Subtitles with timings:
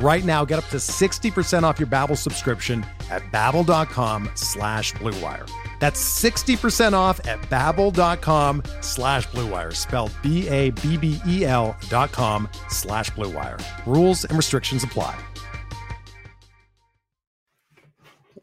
[0.00, 5.50] Right now, get up to 60% off your Babbel subscription at babbel.com slash bluewire.
[5.80, 13.60] That's 60% off at babbel.com slash bluewire, spelled B-A-B-B-E-L dot com slash bluewire.
[13.86, 15.18] Rules and restrictions apply.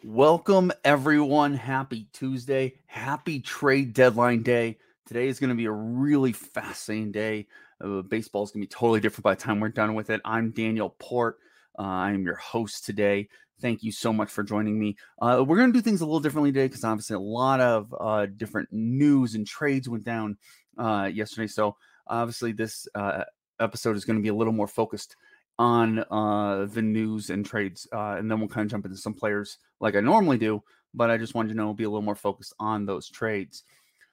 [0.04, 1.54] Welcome, everyone.
[1.54, 2.74] Happy Tuesday.
[2.86, 4.78] Happy trade deadline day.
[5.06, 7.48] Today is going to be a really fascinating day.
[7.84, 10.22] Uh, baseball is going to be totally different by the time we're done with it.
[10.24, 11.40] I'm Daniel Port.
[11.78, 13.28] Uh, I am your host today.
[13.62, 14.98] Thank you so much for joining me.
[15.22, 17.94] Uh, we're going to do things a little differently today because obviously a lot of
[18.00, 20.38] uh, different news and trades went down
[20.78, 21.48] uh, yesterday.
[21.48, 23.24] So obviously this uh,
[23.60, 25.16] episode is going to be a little more focused
[25.58, 29.58] on uh, the news and trades, and then we'll kind of jump into some players
[29.80, 30.62] like I normally do.
[30.94, 33.64] But I just wanted to know be a little more focused on those trades.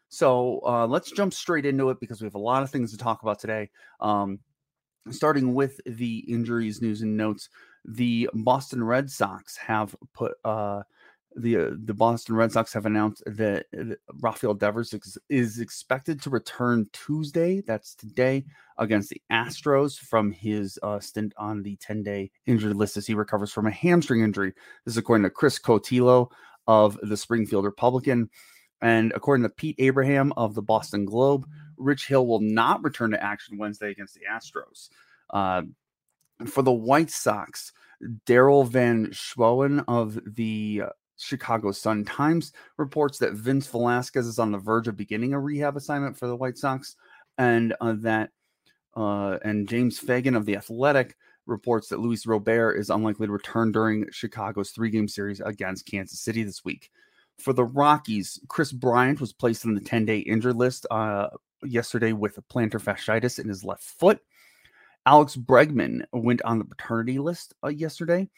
[0.09, 3.23] So let's jump straight into it because we have a lot of things to talk
[3.23, 3.71] about today.
[3.99, 4.39] Um,
[5.11, 7.48] starting with the injuries, news, and notes,
[7.84, 10.83] the Boston Red Sox have put uh,
[11.36, 13.67] the uh, the Boston Red Sox have announced that
[14.20, 17.62] Rafael Devers ex- is expected to return Tuesday.
[17.67, 18.44] That's today
[18.78, 23.14] against the Astros from his uh, stint on the 10 day injured list as he
[23.14, 24.53] recovers from a hamstring injury.
[24.84, 26.31] This is according to Chris Cotillo
[26.66, 28.31] of the Springfield Republican.
[28.82, 33.22] And according to Pete Abraham of the Boston Globe, Rich Hill will not return to
[33.22, 34.88] action Wednesday against the Astros.
[35.31, 35.62] Uh,
[36.47, 37.72] for the White Sox,
[38.26, 40.82] Daryl Van Schouwen of the
[41.16, 45.76] Chicago Sun Times reports that Vince Velasquez is on the verge of beginning a rehab
[45.76, 46.97] assignment for the White Sox,
[47.38, 48.31] and uh, that
[48.97, 51.16] uh, and James Fegan of the Athletic
[51.47, 56.42] reports that Luis Robert is unlikely to return during Chicago's three-game series against Kansas City
[56.42, 56.91] this week.
[57.38, 61.28] For the Rockies, Kris Bryant was placed on the 10-day injured list uh,
[61.65, 64.20] yesterday with a plantar fasciitis in his left foot.
[65.04, 68.28] Alex Bregman went on the paternity list uh, yesterday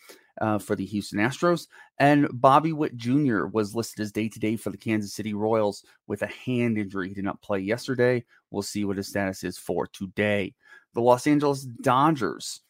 [0.40, 1.66] uh, for the Houston Astros,
[1.98, 3.46] and Bobby Witt Jr.
[3.46, 7.08] was listed as day to day for the Kansas City Royals with a hand injury.
[7.08, 8.24] He did not play yesterday.
[8.50, 10.54] We'll see what his status is for today.
[10.94, 12.60] The Los Angeles Dodgers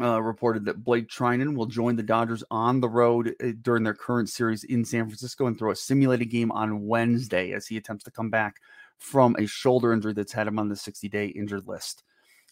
[0.00, 3.94] uh, reported that Blake Treinen will join the Dodgers on the road uh, during their
[3.94, 8.04] current series in San Francisco and throw a simulated game on Wednesday as he attempts
[8.04, 8.56] to come back
[8.98, 12.02] from a shoulder injury that's had him on the 60 day injured list.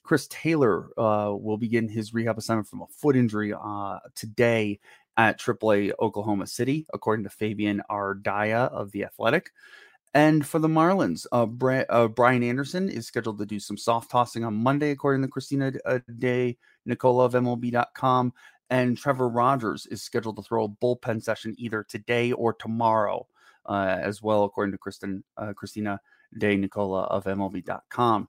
[0.03, 4.80] Chris Taylor uh, will begin his rehab assignment from a foot injury uh, today
[5.19, 9.50] at AAA Oklahoma City, according to Fabian Ardaya of The Athletic.
[10.15, 14.10] And for the Marlins, uh, Bra- uh, Brian Anderson is scheduled to do some soft
[14.10, 16.56] tossing on Monday, according to Christina uh, De
[16.88, 18.32] Nicola of MLB.com.
[18.71, 23.26] And Trevor Rogers is scheduled to throw a bullpen session either today or tomorrow,
[23.66, 26.00] uh, as well, according to Kristen, uh, Christina
[26.37, 28.28] De Nicola of MLB.com.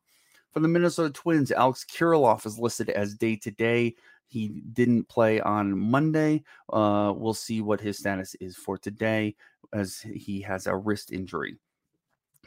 [0.51, 3.95] For the Minnesota Twins, Alex Kirilloff is listed as day to day.
[4.27, 6.43] He didn't play on Monday.
[6.71, 9.35] Uh, we'll see what his status is for today
[9.73, 11.57] as he has a wrist injury.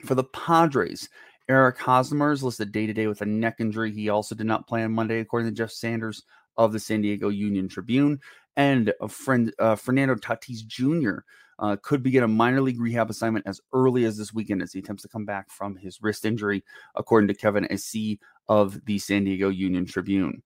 [0.05, 1.09] For the Padres,
[1.49, 3.93] Eric Hosmer is listed day to day with a neck injury.
[3.93, 6.25] He also did not play on Monday, according to Jeff Sanders
[6.57, 8.21] of the San Diego Union Tribune.
[8.57, 11.21] And a friend, uh, Fernando Tatis Jr.
[11.59, 14.79] Uh, could begin a minor league rehab assignment as early as this weekend as he
[14.79, 16.65] attempts to come back from his wrist injury,
[16.95, 18.19] according to Kevin Acee
[18.49, 20.43] of the San Diego Union Tribune.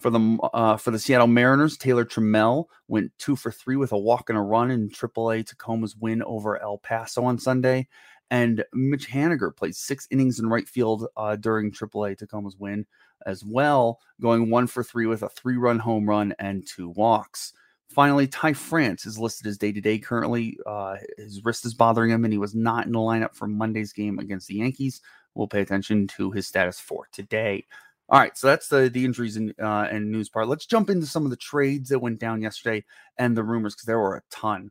[0.00, 3.98] For the uh, for the Seattle Mariners, Taylor Trammell went two for three with a
[3.98, 7.86] walk and a run in AAA Tacoma's win over El Paso on Sunday.
[8.30, 12.86] And Mitch Haniger played six innings in right field uh, during AAA Tacoma's win
[13.26, 17.52] as well, going one for three with a three run home run and two walks.
[17.88, 20.56] Finally, Ty France is listed as day to day currently.
[20.64, 23.92] Uh, his wrist is bothering him, and he was not in the lineup for Monday's
[23.92, 25.00] game against the Yankees.
[25.34, 27.66] We'll pay attention to his status for today.
[28.08, 30.48] All right, so that's the the injuries and uh, and news part.
[30.48, 32.84] Let's jump into some of the trades that went down yesterday
[33.18, 34.70] and the rumors because there were a ton.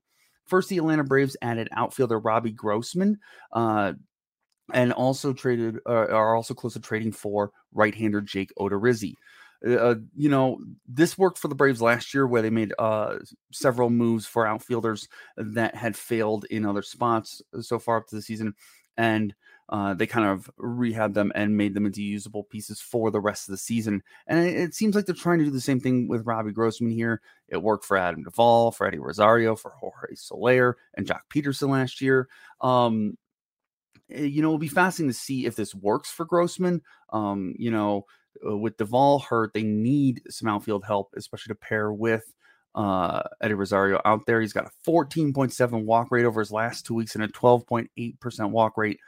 [0.49, 3.19] First, the Atlanta Braves added outfielder Robbie Grossman.
[3.51, 3.93] Uh,
[4.73, 9.15] and also traded uh, are also close to trading for right-hander Jake Odorizzi.
[9.67, 10.57] Uh, you know,
[10.87, 13.17] this worked for the Braves last year where they made uh,
[13.51, 15.07] several moves for outfielders
[15.37, 18.53] that had failed in other spots so far up to the season.
[18.95, 19.33] And
[19.69, 23.47] uh, they kind of rehabbed them and made them into usable pieces for the rest
[23.47, 24.01] of the season.
[24.25, 26.91] And it, it, seems like they're trying to do the same thing with Robbie Grossman
[26.91, 27.21] here.
[27.47, 32.01] It worked for Adam Duvall, for Eddie Rosario, for Jorge Soler, and Joc Pederson last
[32.01, 32.27] year.
[32.61, 33.15] Um,
[34.09, 36.81] eh, you know, it'll be fascinating to see if this works for Grossman.
[37.13, 38.05] Um, you know,
[38.43, 42.33] uh, with Duvall hurt, they need some outfield help, especially to pair with
[42.73, 44.41] uh, Eddie Rosario out there.
[44.41, 48.77] He's got a 14.7 walk rate over his last two weeks and a 12.8% walk
[48.77, 48.99] rate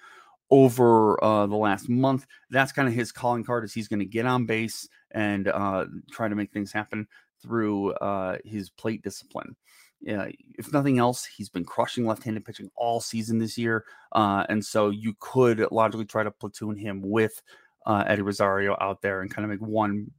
[0.51, 2.27] over uh, the last month.
[2.49, 5.85] That's kind of his calling card is he's going to get on base and uh,
[6.11, 7.07] try to make things happen
[7.41, 9.55] through uh, his plate discipline.
[10.03, 14.89] If nothing else, he's been crushing left-handed pitching all season this year, uh, and so
[14.89, 17.41] you could logically try to platoon him with
[17.85, 20.09] uh, Eddie Rosario out there and kind of make one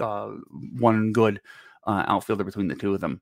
[0.00, 0.28] uh,
[0.78, 1.40] one good
[1.88, 3.20] outfielder between the two of them.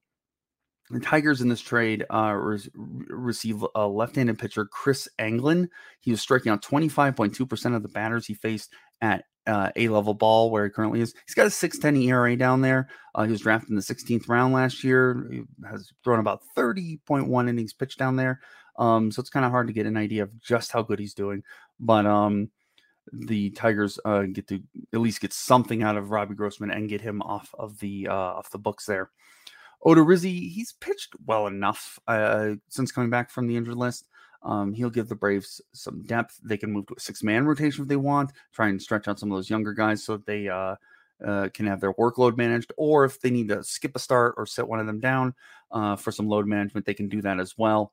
[0.94, 5.68] The Tigers in this trade uh, re- receive a left-handed pitcher, Kris Anglin.
[5.98, 10.64] He was striking out 25.2% of the batters he faced at uh, A-level ball where
[10.64, 11.12] he currently is.
[11.26, 12.88] He's got a 6.10 ERA down there.
[13.12, 15.26] Uh, he was drafted in the 16th round last year.
[15.32, 18.38] He has thrown about 30.1 innings pitched down there.
[18.78, 21.14] Um, so it's kind of hard to get an idea of just how good he's
[21.14, 21.42] doing.
[21.80, 22.50] But um,
[23.12, 24.62] the Tigers uh, get to
[24.92, 28.14] at least get something out of Robbie Grossman and get him off of the uh,
[28.14, 29.10] off the books there.
[29.86, 34.08] Odorizzi, he's pitched well enough uh, since coming back from the injured list.
[34.42, 36.38] Um, he'll give the Braves some depth.
[36.42, 39.18] They can move to a six man rotation if they want, try and stretch out
[39.18, 40.76] some of those younger guys so that they uh,
[41.24, 42.72] uh, can have their workload managed.
[42.76, 45.34] Or if they need to skip a start or set one of them down
[45.70, 47.92] uh, for some load management, they can do that as well.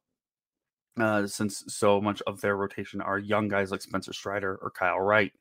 [1.00, 5.00] Uh, since so much of their rotation are young guys like Spencer Strider or Kyle
[5.00, 5.32] Wright.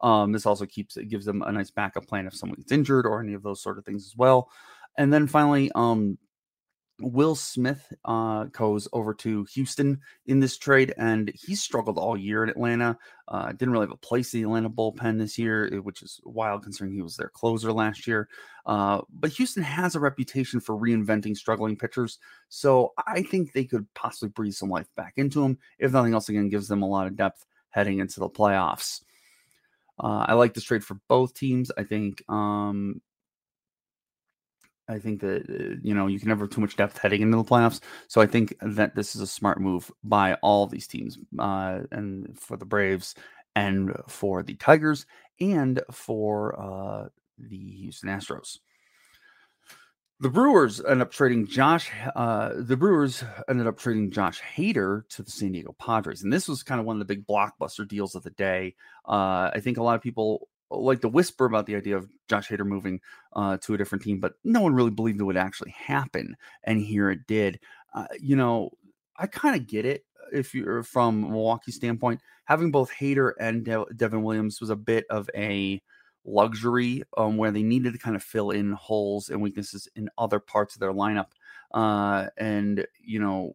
[0.00, 3.06] Um, this also keeps it gives them a nice backup plan if someone gets injured
[3.06, 4.50] or any of those sort of things as well.
[4.96, 6.18] And then finally, um,
[7.00, 12.44] Will Smith uh, goes over to Houston in this trade, and he struggled all year
[12.44, 12.96] in Atlanta.
[13.26, 16.20] Uh, didn't really have a place in the Atlanta bullpen this year, eh, which is
[16.24, 18.28] wild considering he was their closer last year.
[18.64, 23.92] Uh, but Houston has a reputation for reinventing struggling pitchers, so I think they could
[23.94, 25.58] possibly breathe some life back into him.
[25.80, 29.00] If nothing else, again, gives them a lot of depth heading into the playoffs.
[29.98, 31.72] Uh, I like this trade for both teams.
[31.76, 33.00] I think um,
[34.88, 37.36] I think that uh, you know you can never have too much depth heading into
[37.36, 37.80] the playoffs.
[38.08, 42.38] So I think that this is a smart move by all these teams, uh, and
[42.38, 43.14] for the Braves,
[43.56, 45.06] and for the Tigers,
[45.40, 47.08] and for uh,
[47.38, 48.58] the Houston Astros.
[50.20, 51.90] The Brewers ended up trading Josh.
[52.14, 56.46] Uh, the Brewers ended up trading Josh Hader to the San Diego Padres, and this
[56.46, 58.74] was kind of one of the big blockbuster deals of the day.
[59.06, 62.48] Uh, I think a lot of people like the whisper about the idea of Josh
[62.48, 63.00] Hader moving
[63.34, 66.36] uh, to a different team, but no one really believed it would actually happen.
[66.64, 67.60] And here it did.
[67.94, 68.70] Uh, you know,
[69.16, 72.20] I kind of get it if you're from Milwaukee's standpoint.
[72.46, 75.80] Having both Hader and De- Devin Williams was a bit of a
[76.24, 80.40] luxury um, where they needed to kind of fill in holes and weaknesses in other
[80.40, 81.28] parts of their lineup.
[81.72, 83.52] Uh, and, you know,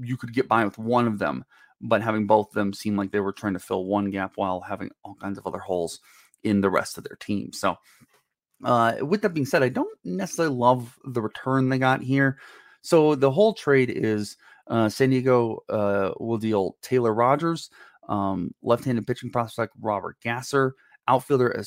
[0.00, 1.44] you could get by with one of them,
[1.80, 4.60] but having both of them seem like they were trying to fill one gap while
[4.60, 6.00] having all kinds of other holes
[6.42, 7.52] in the rest of their team.
[7.52, 7.76] So,
[8.64, 12.38] uh, with that being said, I don't necessarily love the return they got here.
[12.82, 14.36] So the whole trade is
[14.68, 17.70] uh, San Diego uh, will deal Taylor Rogers,
[18.08, 20.74] um, left-handed pitching prospect Robert Gasser,
[21.06, 21.62] outfielder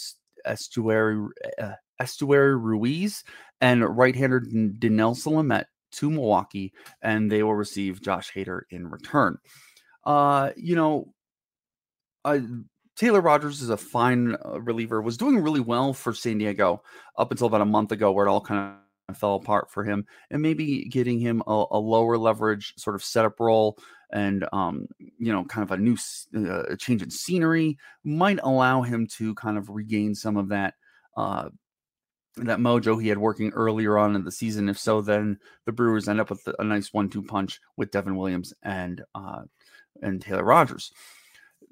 [0.46, 1.28] Estuary
[1.60, 3.24] uh, Esteury Ruiz,
[3.60, 9.38] and right-hander Dinelson Salamet to Milwaukee, and they will receive Josh Hader in return.
[10.04, 11.14] Uh, you know,
[12.26, 12.42] I
[12.96, 16.84] Taylor Rogers is a fine uh, reliever, was doing really well for San Diego
[17.18, 18.76] up until about a month ago, where it all kind
[19.10, 20.06] of fell apart for him.
[20.30, 23.78] And maybe getting him a, a lower leverage sort of setup role
[24.12, 25.98] and, um, you know, kind of a new
[26.36, 30.74] uh, change in scenery might allow him to kind of regain some of that.
[31.16, 31.50] Uh,
[32.38, 34.70] that mojo he had working earlier on in the season.
[34.70, 38.54] If so, then the Brewers end up with a nice one-two punch with Devin Williams
[38.64, 39.42] and uh,
[40.02, 40.94] and Taylor Rogers.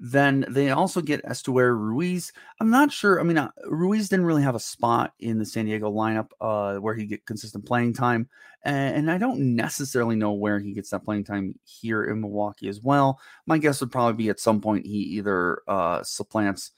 [0.01, 2.31] Then they also get Esteury Ruiz.
[2.61, 3.19] I'm not sure.
[3.19, 6.79] I mean, uh, Ruiz didn't really have a spot in the San Diego lineup uh,
[6.79, 8.29] where he get consistent playing time,
[8.63, 12.69] and, and, I don't necessarily know where he gets that playing time here in Milwaukee
[12.69, 13.19] as well.
[13.45, 16.71] My guess would probably be at some point he either uh, supplants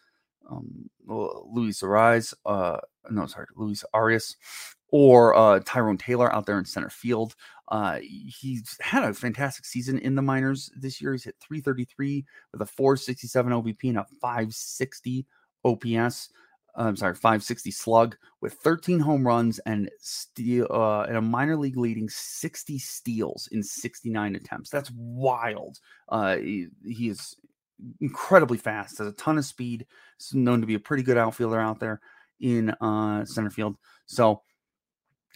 [0.49, 2.77] um, Luis Arias, uh,
[3.09, 4.35] no, sorry, Luis Arias,
[4.91, 7.35] or uh, Tyrone Taylor out there in center field.
[7.69, 11.13] Uh, he's had a fantastic season in the minors this year.
[11.13, 15.25] He's hit 333 with a 467 OBP and a 560
[15.63, 16.29] OPS.
[16.75, 21.77] I'm sorry, 560 slug with 13 home runs and steal uh, and a minor league
[21.77, 24.69] leading 60 steals in 69 attempts.
[24.69, 25.79] That's wild.
[26.07, 27.35] Uh, he, he is
[27.99, 29.85] incredibly fast, has a ton of speed.
[30.17, 31.99] He's known to be a pretty good outfielder out there
[32.39, 33.75] in uh, center field.
[34.05, 34.41] So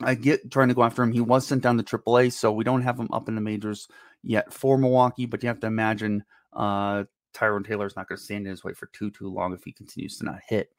[0.01, 1.11] I get trying to go after him.
[1.11, 3.87] He was sent down to AAA, so we don't have him up in the majors
[4.23, 5.25] yet for Milwaukee.
[5.25, 6.23] But you have to imagine
[6.53, 9.53] uh, Tyrone Taylor is not going to stand in his way for too too long
[9.53, 10.71] if he continues to not hit.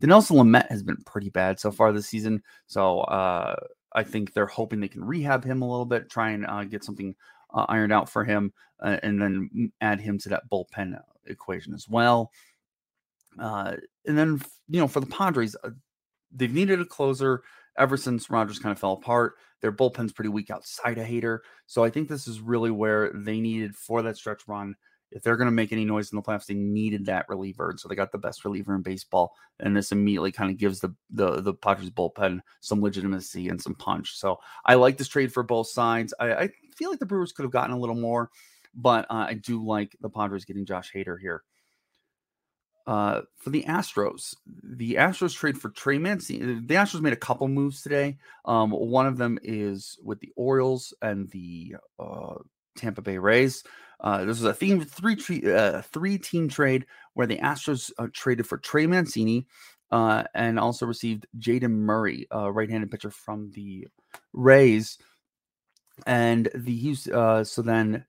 [0.00, 2.42] Dinelson Lamet has been pretty bad so far this season.
[2.66, 3.56] So uh,
[3.92, 6.84] I think they're hoping they can rehab him a little bit, try and uh, get
[6.84, 7.14] something
[7.54, 11.88] uh, ironed out for him, uh, and then add him to that bullpen equation as
[11.88, 12.30] well.
[13.38, 13.76] Uh,
[14.06, 15.70] and then, you know, for the Padres, uh,
[16.30, 17.42] they've needed a closer
[17.78, 19.34] ever since Rogers kind of fell apart.
[19.60, 21.38] Their bullpen's pretty weak outside of Hader.
[21.66, 24.76] So I think this is really where they needed for that stretch run
[25.12, 27.78] if they're going to make any noise in the playoffs, they needed that reliever, and
[27.78, 29.34] so they got the best reliever in baseball.
[29.60, 33.74] And this immediately kind of gives the the the Padres bullpen some legitimacy and some
[33.74, 34.16] punch.
[34.16, 36.12] So I like this trade for both sides.
[36.18, 38.30] I, I feel like the Brewers could have gotten a little more,
[38.74, 41.44] but uh, I do like the Padres getting Josh Hader here.
[42.86, 46.60] Uh, for the Astros, the Astros trade for Trey Mancini.
[46.64, 48.16] The Astros made a couple moves today.
[48.44, 52.34] Um, one of them is with the Orioles and the uh,
[52.76, 53.64] Tampa Bay Rays.
[53.98, 55.16] Uh, this is a theme three
[55.52, 59.48] uh, three team trade where the Astros uh, traded for Trey Mancini
[59.90, 63.88] and also received Jayden Murray, right-handed pitcher from the
[64.32, 64.98] Rays,
[66.06, 68.04] and the uh, so then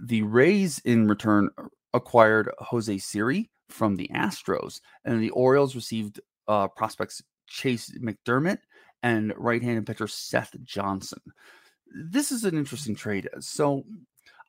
[0.00, 1.50] the Rays in return
[1.92, 8.58] acquired Jose Siri from the Astros, and the Orioles received uh, prospects Chase McDermott
[9.02, 11.20] and right-handed pitcher Seth Johnson.
[11.92, 13.28] This is an interesting trade.
[13.40, 13.84] So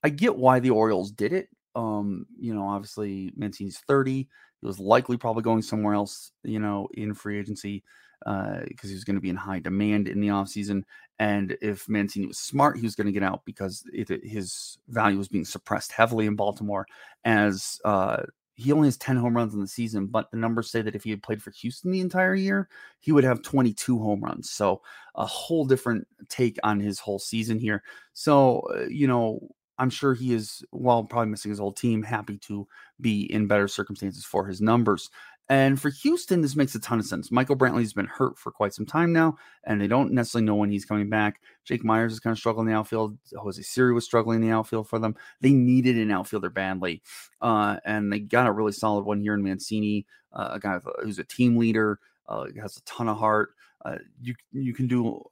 [0.04, 1.50] I get why the Orioles did it.
[1.76, 4.14] Um, you know, obviously Mancini's 30.
[4.14, 4.28] He
[4.68, 7.84] was likely probably going somewhere else, you know, in free agency
[8.20, 10.84] because uh, he was going to be in high demand in the offseason.
[11.20, 15.18] And if Mancini was smart, he was going to get out because it, his value
[15.18, 16.86] was being suppressed heavily in Baltimore
[17.24, 18.24] as uh,
[18.60, 21.04] he only has 10 home runs in the season, but the numbers say that if
[21.04, 24.50] he had played for Houston the entire year, he would have 22 home runs.
[24.52, 24.82] So
[25.16, 27.84] a whole different take on his whole season here.
[28.14, 29.40] So, uh, you know,
[29.78, 32.68] I'm sure he is, while probably missing his old team, happy to
[33.00, 35.10] be in better circumstances for his numbers.
[35.50, 37.32] And for Houston, this makes a ton of sense.
[37.32, 40.70] Michael Brantley's been hurt for quite some time now, and they don't necessarily know when
[40.70, 41.42] he's coming back.
[41.66, 43.18] Jake Meyers is kind of struggling in the outfield.
[43.36, 45.16] Jose Siri was struggling in the outfield for them.
[45.42, 47.02] They needed an outfielder badly,
[47.42, 51.18] uh, and they got a really solid one here in Mancini, uh, a guy who's
[51.18, 53.50] a team leader, uh, has a ton of heart.
[53.84, 55.24] Uh, you you can do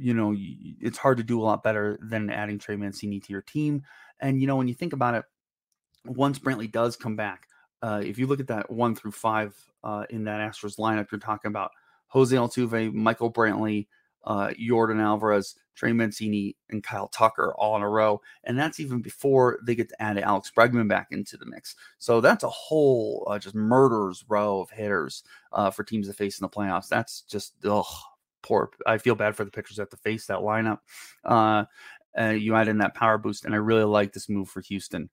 [0.00, 0.34] you know,
[0.80, 3.82] it's hard to do a lot better than adding Trey Mancini to your team.
[4.20, 5.24] And, you know, when you think about it,
[6.06, 7.46] once Brantley does come back,
[7.82, 11.18] uh, if you look at that one through five uh, in that Astros lineup, you're
[11.18, 11.70] talking about
[12.08, 13.86] Jose Altuve, Michael Brantley,
[14.24, 18.20] uh, Yordan Alvarez, Trey Mancini, and Kyle Tucker all in a row.
[18.44, 21.74] And that's even before they get to add Alex Bregman back into the mix.
[21.98, 25.22] So that's a whole uh, just murderers row of hitters
[25.52, 26.88] uh, for teams to face in the playoffs.
[26.88, 27.86] That's just, ugh,
[28.42, 28.70] poor.
[28.86, 30.80] I feel bad for the pitchers that have to face that lineup.
[31.24, 31.64] Uh,
[32.18, 35.08] uh, you add in that power boost, and I really like this move for Houston.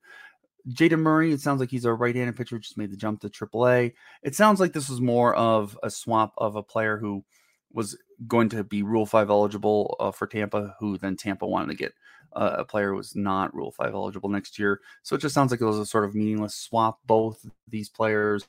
[0.68, 3.94] Jayden Murray, it sounds like he's a right-handed pitcher, just made the jump to AAA.
[4.22, 7.24] It sounds like this was more of a swap of a player who
[7.72, 7.96] was
[8.26, 11.92] going to be Rule Five eligible uh, for Tampa, who then Tampa wanted to get
[12.34, 14.80] uh, a player who was not Rule Five eligible next year.
[15.02, 16.98] So it just sounds like it was a sort of meaningless swap.
[17.06, 18.46] Both these players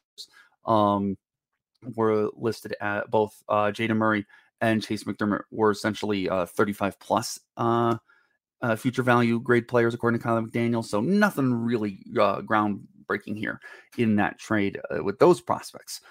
[0.65, 1.17] um,
[1.95, 4.25] were listed at both uh, Jayden Murray
[4.61, 7.39] and Chase McDermott were essentially uh, 35 plus
[8.61, 10.85] uh, uh, future value grade players, according to Kiley McDaniel.
[10.85, 13.59] So nothing really uh, groundbreaking here
[13.97, 16.01] in that trade uh, with those prospects.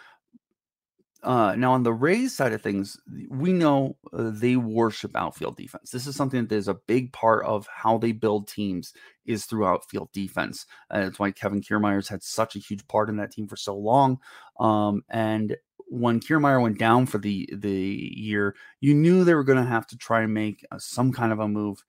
[1.24, 2.96] Uh, now, on the Rays side of things,
[3.28, 5.90] we know they worship outfield defense.
[5.90, 8.92] This is something that is a big part of how they build teams
[9.26, 10.64] is through outfield defense.
[10.90, 14.20] that's why Kevin Kiermaier's had such a huge part in that team for so long.
[14.60, 15.56] Um, and
[15.88, 19.86] when Kiermaier went down for the the year, you knew they were going to have
[19.88, 21.82] to try and make uh, some kind of a move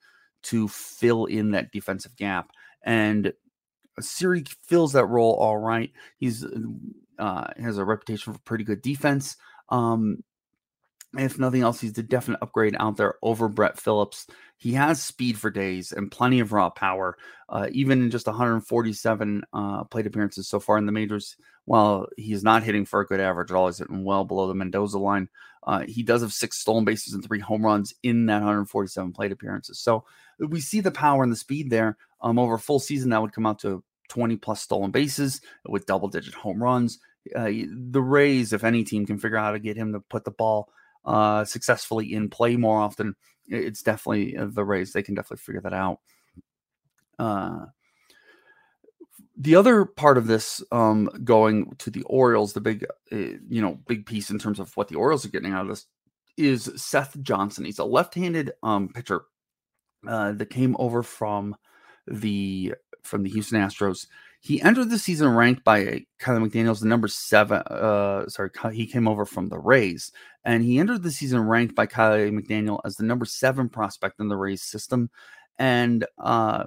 [0.43, 2.51] to fill in that defensive gap.
[2.83, 3.33] And
[3.99, 5.91] Siri fills that role all right.
[6.17, 6.45] He's
[7.17, 9.35] uh, has a reputation for pretty good defense.
[9.69, 10.23] Um,
[11.17, 14.27] if nothing else, he's the definite upgrade out there over Brett Phillips.
[14.57, 17.17] He has speed for days and plenty of raw power.
[17.47, 21.35] Uh, even in just 147 uh, plate appearances so far in the majors,
[21.69, 24.55] while he's not hitting for a good average at all, he's hitting well below the
[24.55, 25.29] Mendoza line.
[25.61, 29.31] Uh, he does have six stolen bases and three home runs in that 147 plate
[29.31, 29.77] appearances.
[29.77, 30.03] So
[30.39, 31.95] we see the power and the speed there.
[32.21, 35.85] Um, over a full season, that would come out to 20 plus stolen bases with
[35.85, 36.97] double digit home runs.
[37.35, 40.25] Uh, the Rays, if any team can figure out how to get him to put
[40.25, 40.69] the ball
[41.05, 44.91] uh, successfully in play more often, it's definitely uh, the Rays.
[44.91, 45.99] They can definitely figure that out.
[49.41, 53.79] The other part of this um, going to the Orioles, the big, uh, you know,
[53.87, 55.85] big piece in terms of what the Orioles are getting out of this
[56.37, 57.63] is Seth Johnson.
[57.63, 59.23] He's a left-handed um, pitcher
[60.05, 61.55] uh, that came over from
[62.05, 64.07] the from the Houston Astros.
[64.41, 67.59] He entered the season ranked by Kiley McDaniels, the number seven.
[67.59, 70.11] Uh, sorry, he came over from the Rays,
[70.45, 74.29] and he entered the season ranked by Kiley McDaniel as the number seven prospect in
[74.29, 75.09] the Rays system.
[75.57, 76.65] And uh,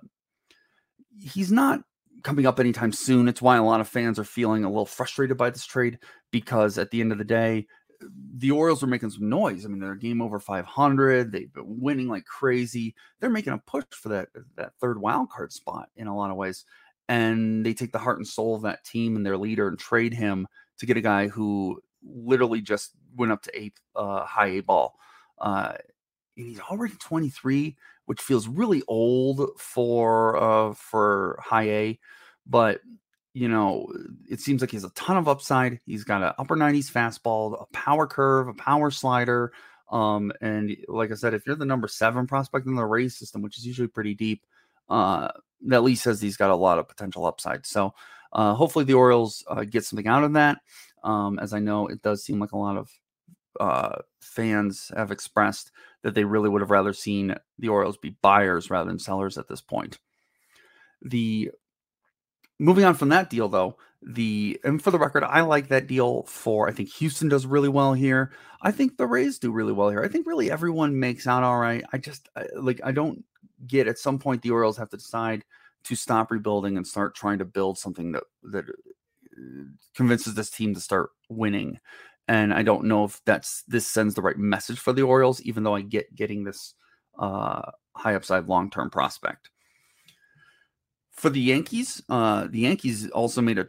[1.19, 1.81] he's not
[2.23, 3.29] coming up anytime soon.
[3.29, 5.99] It's why a lot of fans are feeling a little frustrated by this trade
[6.31, 7.67] because at the end of the day,
[8.37, 9.65] the Orioles are making some noise.
[9.65, 11.31] I mean, they're game over 500.
[11.31, 12.95] They've been winning like crazy.
[13.21, 16.37] They're making a push for that that third wild card spot in a lot of
[16.37, 16.65] ways.
[17.09, 20.15] And they take the heart and soul of that team and their leader and trade
[20.15, 20.47] him
[20.79, 24.95] to get a guy who literally just went up to eighth uh, high A ball.
[25.39, 25.75] Uh,
[26.37, 31.99] and he's already 23 which feels really old for uh for high A,
[32.47, 32.81] but
[33.35, 33.91] you know,
[34.29, 35.81] it seems like he has a ton of upside.
[35.87, 39.53] He's got an upper 90s fastball, a power curve, a power slider.
[39.91, 43.43] Um, and like I said, if you're the number seven prospect in the Rays system,
[43.43, 44.45] which is usually pretty deep,
[44.89, 45.29] uh,
[45.63, 47.65] that at least says he's got a lot of potential upside.
[47.65, 47.95] So
[48.33, 50.59] uh, hopefully the Orioles uh, get something out of that.
[51.03, 52.91] Um, as I know, it does seem like a lot of
[53.61, 55.71] uh, fans have expressed
[56.03, 59.49] that they really would have rather seen the Orioles be buyers rather than sellers at
[59.49, 59.99] this point.
[61.03, 61.51] The
[62.59, 66.25] moving on from that deal though, the and for the record, I like that deal
[66.25, 68.33] for I think Houston does really well here.
[68.63, 70.03] I think the Rays do really well here.
[70.03, 71.85] I think really everyone makes out all right.
[71.93, 73.25] I just I, like I don't
[73.67, 75.45] get at some point the Orioles have to decide
[75.85, 80.75] to stop rebuilding and start trying to build something that that uh, convinces this team
[80.75, 81.79] to start winning
[82.29, 85.65] and I don't know if that's this sends the right message for the Orioles, even
[85.65, 86.75] though I get getting this
[87.19, 87.63] uh,
[87.97, 89.51] high upside long term prospect.
[91.11, 93.69] For the Yankees, uh, the Yankees also made a.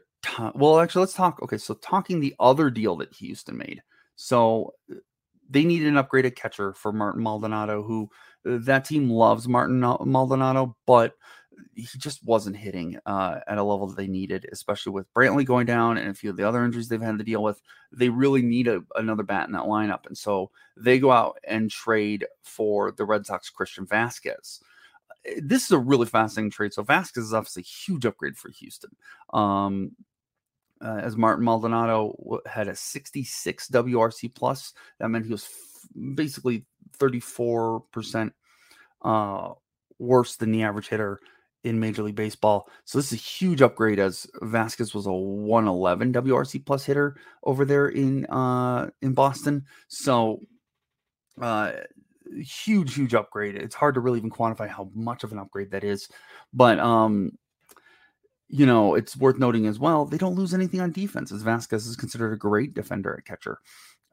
[0.55, 1.41] Well, actually, let's talk.
[1.43, 3.81] Okay, so talking the other deal that Houston made.
[4.15, 4.73] So
[5.49, 8.09] they needed an upgraded catcher for Martin Maldonado, who
[8.49, 11.13] uh, that team loves Martin Maldonado, but
[11.75, 15.65] he just wasn't hitting uh, at a level that they needed, especially with Brantley going
[15.65, 17.61] down and a few of the other injuries they've had to deal with.
[17.91, 20.05] They really need a, another bat in that lineup.
[20.05, 24.61] And so they go out and trade for the Red Sox Christian Vazquez.
[25.25, 26.73] Eh, this is a really fascinating trade.
[26.73, 28.95] So Vazquez is obviously a huge upgrade for Houston.
[29.33, 29.91] Um,
[30.83, 36.65] uh, as Martin Maldonado had a 66 WRC plus, that meant he was f- basically
[36.97, 38.31] 34%
[39.01, 39.49] uh,
[39.99, 41.19] worse than the average hitter
[41.63, 42.69] in Major League Baseball.
[42.85, 47.65] So this is a huge upgrade as Vazquez was a 111 WRC plus hitter over
[47.65, 49.65] there in uh in Boston.
[49.87, 50.41] So
[51.41, 51.73] uh
[52.35, 53.55] huge huge upgrade.
[53.55, 56.09] It's hard to really even quantify how much of an upgrade that is.
[56.53, 57.37] But um
[58.49, 61.87] you know, it's worth noting as well, they don't lose anything on defense as Vazquez
[61.87, 63.57] is considered a great defender at catcher.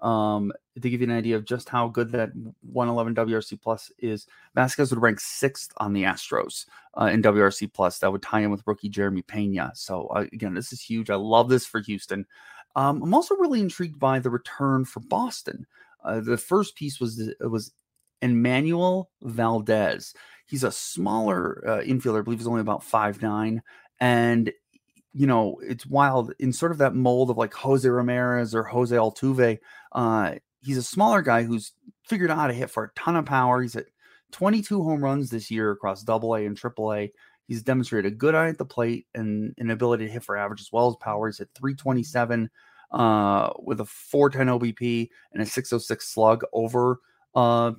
[0.03, 2.31] Um, to give you an idea of just how good that
[2.63, 6.67] 111 WRC plus is, Vazquez would rank sixth on the Astros
[6.99, 7.99] uh, in WRC plus.
[7.99, 9.73] That would tie in with rookie Jeremy Pena.
[9.75, 11.11] So uh, again, this is huge.
[11.11, 12.27] I love this for Houston.
[12.77, 15.67] Um, I'm also really intrigued by the return for Boston.
[16.05, 17.73] Uh, the first piece was was
[18.23, 20.15] Enmanuel Valdez.
[20.47, 22.21] He's a smaller uh, infielder.
[22.21, 23.63] I believe he's only about five nine,
[23.99, 24.53] and
[25.13, 28.95] you know, it's wild in sort of that mold of like Jose Ramirez or Jose
[28.95, 29.59] Altuve.
[29.93, 31.73] Uh, he's a smaller guy who's
[32.07, 33.63] figured out how to hit for a ton of power.
[33.63, 33.87] He's at
[34.33, 37.13] 22 home runs this year across double A and triple A.
[37.49, 40.61] He's demonstrated a good eye at the plate and an ability to hit for average
[40.61, 41.27] as well as power.
[41.27, 42.49] He's at 327
[42.93, 47.01] uh, with a 410 OBP and a 606 slug over
[47.35, 47.73] uh,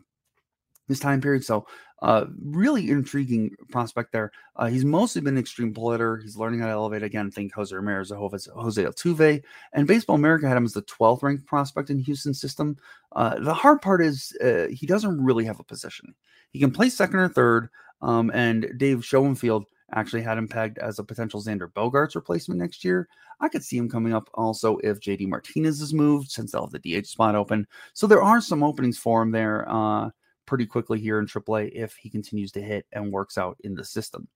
[0.92, 1.44] this time period.
[1.44, 1.66] So
[2.02, 4.32] uh, really intriguing prospect there.
[4.56, 7.30] Uh, he's mostly been extreme pull He's learning how to elevate again.
[7.30, 11.90] Think Jose Ramirez, Jose Altuve, and Baseball America had him as the 12th ranked prospect
[11.90, 12.76] in Houston system.
[13.12, 16.14] Uh, the hard part is uh, he doesn't really have a position.
[16.52, 17.70] He can play second or third.
[18.02, 22.84] Um, and Dave Schoenfield actually had him pegged as a potential Xander Bogaerts replacement next
[22.84, 23.08] year.
[23.40, 26.82] I could see him coming up also if JD Martinez is moved since they'll have
[26.82, 27.68] the DH spot open.
[27.94, 29.70] So there are some openings for him there.
[29.70, 30.10] Uh,
[30.52, 33.86] pretty quickly here in AAA if he continues to hit and works out in the
[33.86, 34.28] system.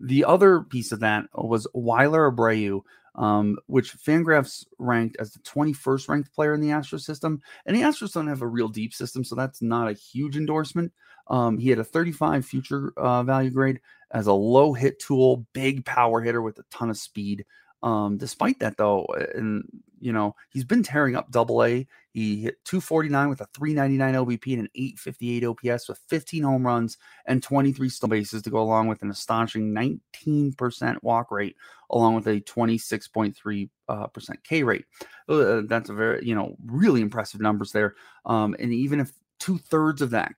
[0.00, 2.80] The other piece of that was Wilyer Abreu.
[3.16, 7.42] um, which Fangraphs ranked as the 21st ranked player in the Astros system.
[7.66, 10.90] And the Astros don't have a real deep system, so that's not a huge endorsement.
[11.26, 15.84] Um, he had a 35 future uh, value grade as a low hit tool, big
[15.84, 17.44] power hitter with a ton of speed.
[17.82, 19.64] Um, despite that, though, and
[20.00, 21.86] you know, he's been tearing up double A.
[22.12, 26.98] He hit 249 with a 399 OBP and an 858 OPS with 15 home runs
[27.26, 31.56] and 23 stolen bases to go along with an astonishing 19% walk rate,
[31.90, 34.84] along with a 26.3 uh, percent K rate.
[35.28, 37.94] Uh, that's a very, you know, really impressive numbers there.
[38.24, 40.32] Um, and even if two thirds of that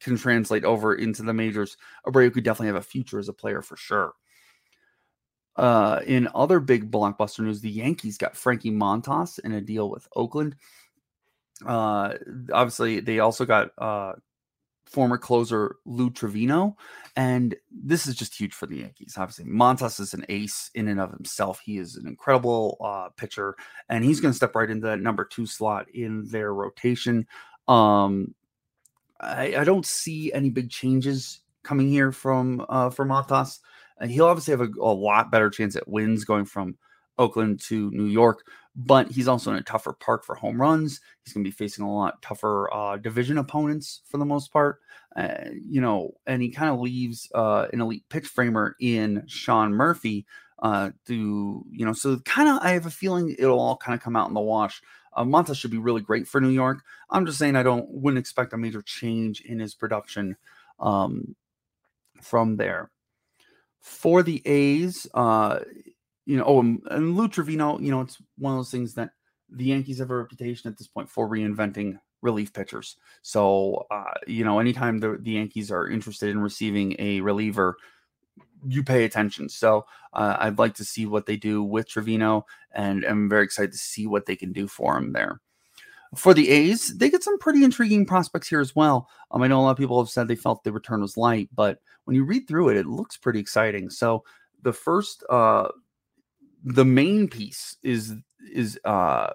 [0.00, 1.76] can translate over into the majors,
[2.06, 4.12] Abreu could definitely have a future as a player for sure.
[5.56, 10.08] Uh, in other big blockbuster news, the Yankees got Frankie Montas in a deal with
[10.16, 10.56] Oakland.
[11.64, 12.14] Uh,
[12.52, 14.14] obviously, they also got uh,
[14.84, 16.74] former closer Lou Trivino,
[17.16, 19.14] and this is just huge for the Yankees.
[19.16, 21.60] Obviously, Montas is an ace in and of himself.
[21.64, 23.54] He is an incredible uh, pitcher,
[23.88, 27.26] and he's going to step right into that number two slot in their rotation.
[27.68, 28.34] Um,
[29.20, 33.60] I, I don't see any big changes coming here from uh, from Montas.
[34.00, 36.76] And he'll obviously have a, a lot better chance at wins going from
[37.18, 41.00] Oakland to New York, but he's also in a tougher park for home runs.
[41.24, 44.80] He's going to be facing a lot tougher uh, division opponents for the most part.
[45.16, 49.72] Uh, you know, and he kind of leaves uh, an elite pitch framer in Sean
[49.72, 50.26] Murphy
[50.60, 54.02] uh, to, you know, so kind of I have a feeling it'll all kind of
[54.02, 54.82] come out in the wash.
[55.12, 56.82] Uh, Montas should be really great for New York.
[57.10, 60.36] I'm just saying I don't wouldn't expect a major change in his production
[60.80, 61.36] um,
[62.20, 62.90] from there
[63.84, 65.60] for the A's, uh,
[66.24, 69.10] you know, oh, and, and Lou Trivino, you know, it's one of those things that
[69.50, 72.96] the Yankees have a reputation at this point for reinventing relief pitchers.
[73.20, 77.76] So, uh, you know, anytime the, the Yankees are interested in receiving a reliever,
[78.66, 79.50] you pay attention.
[79.50, 83.72] So, uh, I'd like to see what they do with Trivino, and I'm very excited
[83.72, 85.42] to see what they can do for him there.
[86.16, 89.08] For the A's, they get some pretty intriguing prospects here as well.
[89.30, 91.48] Um, I know a lot of people have said they felt the return was light,
[91.54, 93.90] but when you read through it, it looks pretty exciting.
[93.90, 94.24] So
[94.62, 95.68] the first, uh,
[96.64, 98.14] the main piece is
[98.52, 99.30] is uh,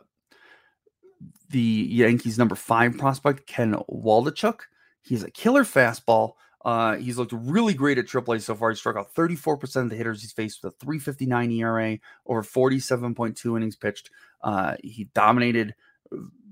[1.50, 4.62] the Yankees' number five prospect Ken Waldichuk.
[5.02, 6.34] He's a killer fastball.
[6.66, 8.70] Uh, he's looked really great at AAA so far.
[8.70, 13.58] He struck out 34% of the hitters he's faced with a 359 ERA over 47.2
[13.58, 14.10] innings pitched.
[14.44, 15.74] Uh, he dominated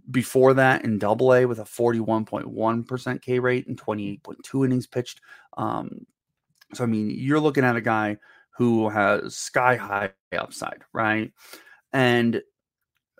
[0.09, 5.21] before that in double A with a 41.1% K rate and 28.2 innings pitched.
[5.57, 6.05] Um,
[6.73, 8.17] so, I mean, you're looking at a guy
[8.51, 11.31] who has sky high upside, right?
[11.93, 12.41] And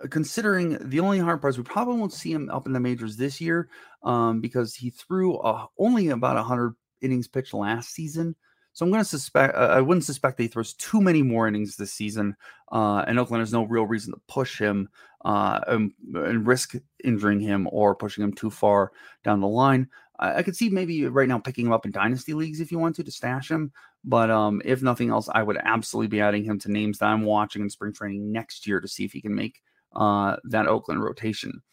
[0.10, 3.18] considering the only hard part is we probably won't see him up in the majors
[3.18, 3.70] this year
[4.04, 8.36] um, because he threw uh, only about 100 innings pitched last season.
[8.78, 11.48] So I'm going to suspect, uh, I wouldn't suspect that he throws too many more
[11.48, 12.36] innings this season.
[12.72, 14.88] Uh, and Oakland has no real reason to push him
[15.26, 18.92] uh, and, and, risk injuring him or pushing him too far
[19.24, 19.90] down the line.
[20.20, 22.78] I, I, could see maybe right now picking him up in dynasty leagues if you
[22.78, 23.72] want to to stash him.
[24.06, 27.24] But um, if nothing else, I would absolutely be adding him to names that I'm
[27.24, 29.60] watching in spring training next year to see if he can make
[29.96, 31.64] uh, that Oakland rotation.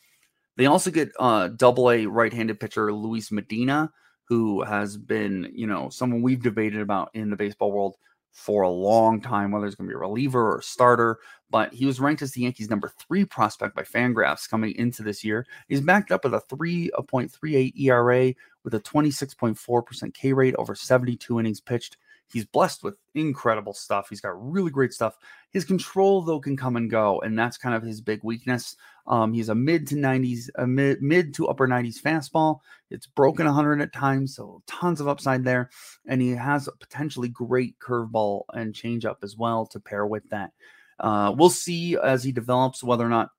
[0.56, 3.92] They also get uh, double A right handed pitcher Luis Medina
[4.24, 7.96] who has been, you know, someone we've debated about in the baseball world
[8.32, 11.18] for a long time, whether it's going to be a reliever or a starter.
[11.50, 15.22] But he was ranked as the Yankees' number three prospect by Fangraphs coming into this
[15.24, 15.46] year.
[15.68, 18.34] He's backed up with a 3.38 ERA
[18.64, 21.96] with a 26.4% K rate over 72 innings pitched.
[22.32, 24.08] He's blessed with incredible stuff.
[24.08, 25.16] He's got really great stuff.
[25.50, 28.76] His control, though, can come and go, and that's kind of his big weakness.
[29.06, 32.60] Um, he's a mid to 90s, a mid, mid to upper 90s fastball.
[32.90, 35.70] It's broken 100 at times, so tons of upside there.
[36.06, 40.50] And he has a potentially great curveball and changeup as well to pair with that.
[40.98, 43.30] Uh, we'll see as he develops whether or not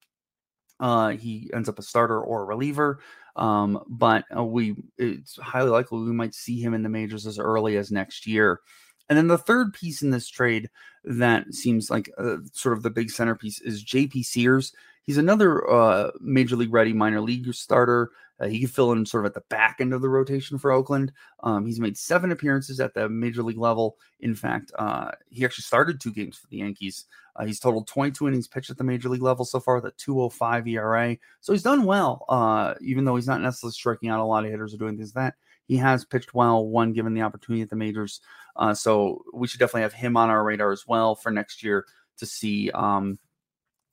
[0.80, 3.00] uh, he ends up a starter or a reliever.
[3.36, 7.38] Um, but uh, we it's highly likely we might see him in the majors as
[7.40, 8.62] early as next year.
[9.10, 10.70] And then the third piece in this trade
[11.04, 14.74] that seems like uh, sort of the big centerpiece is JP Sears.
[15.04, 18.10] He's another uh, major league ready minor league starter.
[18.40, 20.72] Uh, he could fill in sort of at the back end of the rotation for
[20.72, 21.12] Oakland.
[21.44, 23.98] Um, he's made seven appearances at the major league level.
[24.20, 27.06] In fact, uh, he actually started two games for the Yankees.
[27.36, 29.92] Uh, he's totaled 22 innings pitched at the major league level so far with a
[29.98, 31.18] 205 ERA.
[31.42, 34.52] So he's done well, uh, even though he's not necessarily striking out a lot of
[34.52, 35.36] hitters or doing things like that.
[35.68, 38.22] He has pitched well, one given the opportunity at the majors.
[38.56, 41.86] Uh, so we should definitely have him on our radar as well for next year
[42.18, 43.18] to see um,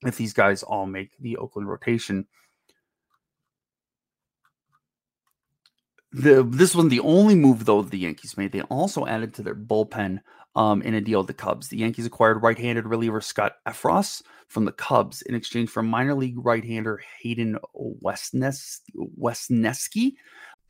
[0.04, 2.26] if these guys all make the Oakland rotation.
[6.12, 8.52] The, this wasn't the only move though the Yankees made.
[8.52, 10.20] They also added to their bullpen
[10.54, 11.68] um, in a deal with the Cubs.
[11.68, 16.36] The Yankees acquired right-handed reliever Scott Effross from the Cubs in exchange for minor league
[16.36, 17.58] right-hander Hayden
[18.04, 20.12] Wesneski.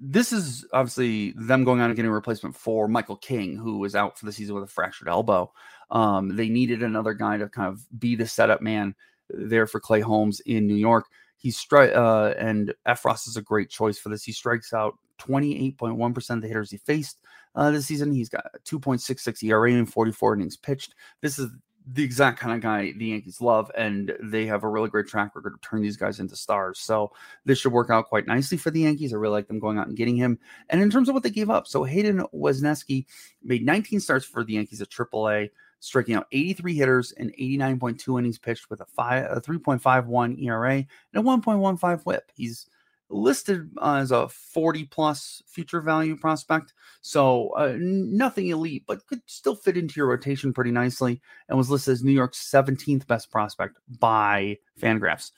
[0.00, 3.94] this is obviously them going on and getting a replacement for Michael King, who was
[3.94, 5.52] out for the season with a fractured elbow.
[5.90, 8.94] Um, they needed another guy to kind of be the setup man
[9.28, 11.06] there for Clay Holmes in New York.
[11.36, 14.24] He's strike uh, and Effross is a great choice for this.
[14.24, 17.18] He strikes out 28.1% of the hitters he faced
[17.54, 18.12] uh, this season.
[18.12, 20.94] He's got 2.66 ERA in 44 innings pitched.
[21.20, 21.50] This is
[21.92, 25.34] the exact kind of guy the Yankees love, and they have a really great track
[25.34, 26.78] record of turning these guys into stars.
[26.78, 27.12] So
[27.44, 29.12] this should work out quite nicely for the Yankees.
[29.12, 30.38] I really like them going out and getting him.
[30.68, 33.06] And in terms of what they gave up, so Hayden Wesneski
[33.42, 35.50] made 19 starts for the Yankees at AAA,
[35.80, 40.86] striking out 83 hitters and 89.2 innings pitched with a, five, a 3.51 ERA and
[41.14, 42.30] a 1.15 WHIP.
[42.34, 42.66] He's
[43.10, 46.72] listed as a 40 plus future value prospect.
[47.02, 51.70] So uh, nothing elite, but could still fit into your rotation pretty nicely and was
[51.70, 55.32] listed as New York's 17th best prospect by Fangraphs.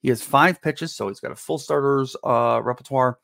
[0.00, 3.18] He has five pitches, so he's got a full starters uh, repertoire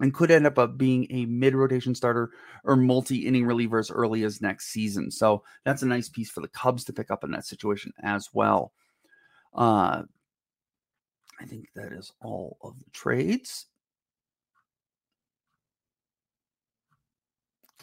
[0.00, 2.30] and could end up uh, being a mid rotation starter
[2.64, 5.10] or multi inning reliever as early as next season.
[5.10, 8.30] So that's a nice piece for the Cubs to pick up in that situation as
[8.32, 8.72] well.
[9.54, 10.02] Uh,
[11.40, 13.66] I think that is all of the trades.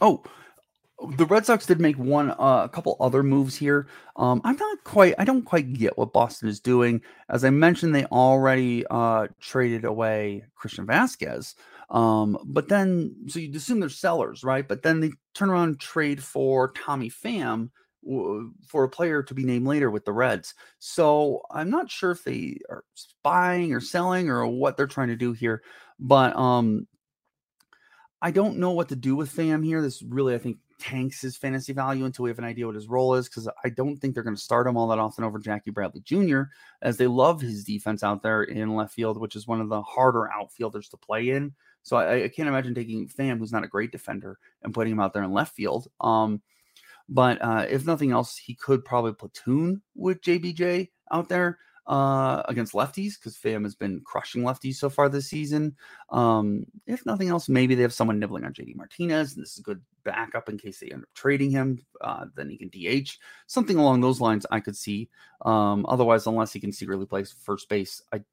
[0.01, 0.23] Oh,
[1.17, 3.87] the Red Sox did make one, uh, a couple other moves here.
[4.15, 7.01] Um, I'm not quite, I don't quite get what Boston is doing.
[7.29, 11.55] As I mentioned, they already uh, traded away Christian Vazquez.
[11.89, 14.67] Um, but then, so you'd assume they're sellers, right?
[14.67, 17.69] But then they turn around trade for Tommy Pham,
[18.67, 20.53] for a player to be named later with the Reds.
[20.79, 22.83] So I'm not sure if they are
[23.23, 25.63] buying or selling or what they're trying to do here,
[25.99, 26.87] but um,
[28.21, 29.81] I don't know what to do with Pham here.
[29.81, 32.87] This really, I think, tanks his fantasy value until we have an idea what his
[32.87, 35.39] role is because I don't think they're going to start him all that often over
[35.39, 36.43] Jackie Bradley Jr.
[36.81, 39.81] as they love his defense out there in left field, which is one of the
[39.81, 41.53] harder outfielders to play in.
[41.83, 44.99] So I, I can't imagine taking Pham, who's not a great defender, and putting him
[44.99, 45.87] out there in left field.
[46.01, 46.41] Um,
[47.09, 52.73] but uh, if nothing else, he could probably platoon with JBJ out there uh, against
[52.73, 55.75] lefties because Pham has been crushing lefties so far this season.
[56.09, 59.59] Um, if nothing else, maybe they have someone nibbling on JD Martinez, and this is
[59.59, 61.85] a good backup in case they end up trading him.
[62.01, 63.11] Uh, then he can DH
[63.45, 64.45] something along those lines.
[64.49, 65.09] I could see.
[65.43, 68.23] Um, otherwise, unless he can secretly play first base, I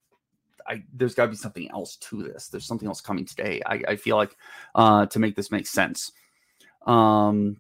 [0.66, 2.48] I, there's got to be something else to this.
[2.48, 3.60] There's something else coming today.
[3.66, 4.36] I, I feel like
[4.76, 6.12] uh, to make this make sense.
[6.86, 7.56] Um,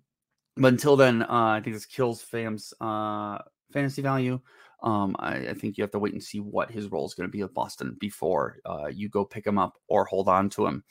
[0.56, 3.38] but until then, uh, I think this kills Pham's uh,
[3.72, 4.40] fantasy value.
[4.82, 7.28] Um, I, I, think you have to wait and see what his role is going
[7.28, 10.66] to be with Boston before uh, you go pick him up or hold on to
[10.66, 10.82] him.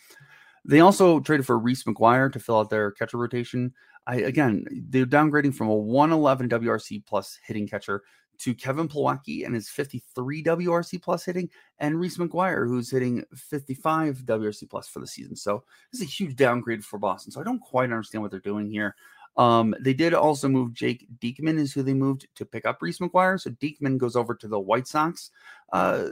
[0.63, 3.73] They also traded for Reese McGuire to fill out their catcher rotation.
[4.07, 8.03] I again, they're downgrading from a 111 WRC plus hitting catcher
[8.39, 14.23] to Kevin Plawecki and his 53 WRC plus hitting, and Reese McGuire, who's hitting 55
[14.25, 15.35] WRC plus for the season.
[15.35, 17.31] So this is a huge downgrade for Boston.
[17.31, 18.95] So I don't quite understand what they're doing here.
[19.37, 22.99] Um, they did also move Jake Diekman, is who they moved to pick up Reese
[22.99, 23.39] McGuire.
[23.39, 25.31] So Diekman goes over to the White Sox.
[25.71, 26.09] Uh,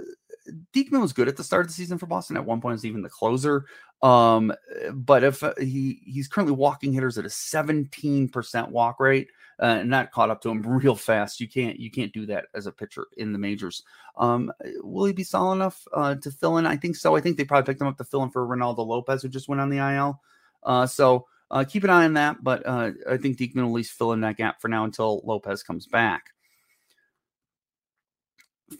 [0.74, 2.38] Diekman was good at the start of the season for Boston.
[2.38, 3.66] At one point, was even the closer.
[4.02, 4.54] Um,
[4.94, 9.28] but if uh, he he's currently walking hitters at a 17% walk rate,
[9.62, 11.40] uh, and that caught up to him real fast.
[11.40, 13.84] You can't you can't do that as a pitcher in the majors.
[14.18, 14.52] Um,
[14.82, 16.66] will he be solid enough uh, to fill in?
[16.66, 17.16] I think so.
[17.16, 19.50] I think they probably picked him up to fill in for Reynaldo Lopez, who just
[19.50, 20.22] went on the IL.
[20.64, 23.74] Uh, so uh, keep an eye on that, but uh, I think Diekman will at
[23.74, 26.26] least fill in that gap for now until Lopez comes back.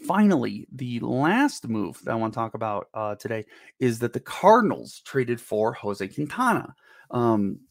[0.06, 3.46] Finally, the last move that I want to talk about uh, today
[3.80, 6.76] is that the Cardinals traded for Jose Quintana.
[7.10, 7.62] Um,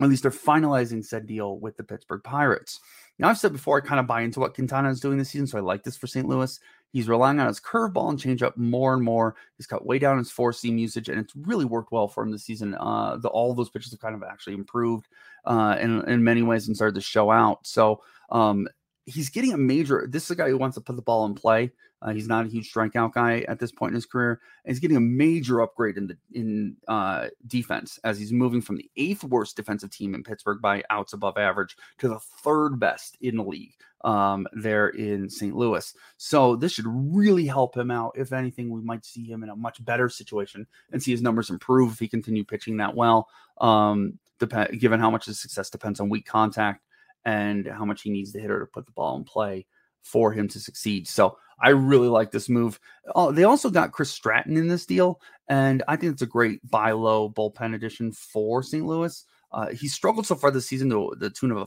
[0.00, 2.80] at least they're finalizing said deal with the Pittsburgh Pirates.
[3.18, 5.46] Now, I've said before, I kind of buy into what Quintana is doing this season,
[5.46, 6.28] so I like this for St.
[6.28, 6.60] Louis.
[6.92, 9.36] He's relying on his curveball and changeup more and more.
[9.56, 12.30] He's cut way down his four seam usage, and it's really worked well for him
[12.30, 12.74] this season.
[12.74, 15.06] Uh, the, all those pitches have kind of actually improved
[15.44, 17.66] uh, in, in many ways and started to show out.
[17.66, 18.66] So um,
[19.04, 20.06] he's getting a major.
[20.08, 21.72] This is a guy who wants to put the ball in play.
[22.02, 24.40] Uh, he's not a huge strikeout guy at this point in his career.
[24.64, 28.76] And he's getting a major upgrade in the in uh, defense as he's moving from
[28.76, 33.16] the eighth worst defensive team in Pittsburgh by outs above average to the third best
[33.20, 33.74] in the league
[34.06, 35.54] um, there in St.
[35.54, 35.92] Louis.
[36.16, 38.12] So this should really help him out.
[38.16, 41.50] If anything, we might see him in a much better situation and see his numbers
[41.50, 43.28] improve if he continue pitching that well.
[43.60, 44.18] Um,
[44.78, 46.84] given how much his success depends on weak contact
[47.24, 49.66] and how much he needs the hitter to put the ball in play
[50.02, 51.08] for him to succeed.
[51.08, 52.78] So I really like this move.
[53.16, 56.60] Oh, they also got Chris Stratton in this deal, and I think it's a great
[56.70, 58.86] buy low bullpen addition for St.
[58.86, 59.24] Louis.
[59.50, 61.66] Uh, he struggled so far this season to the tune of a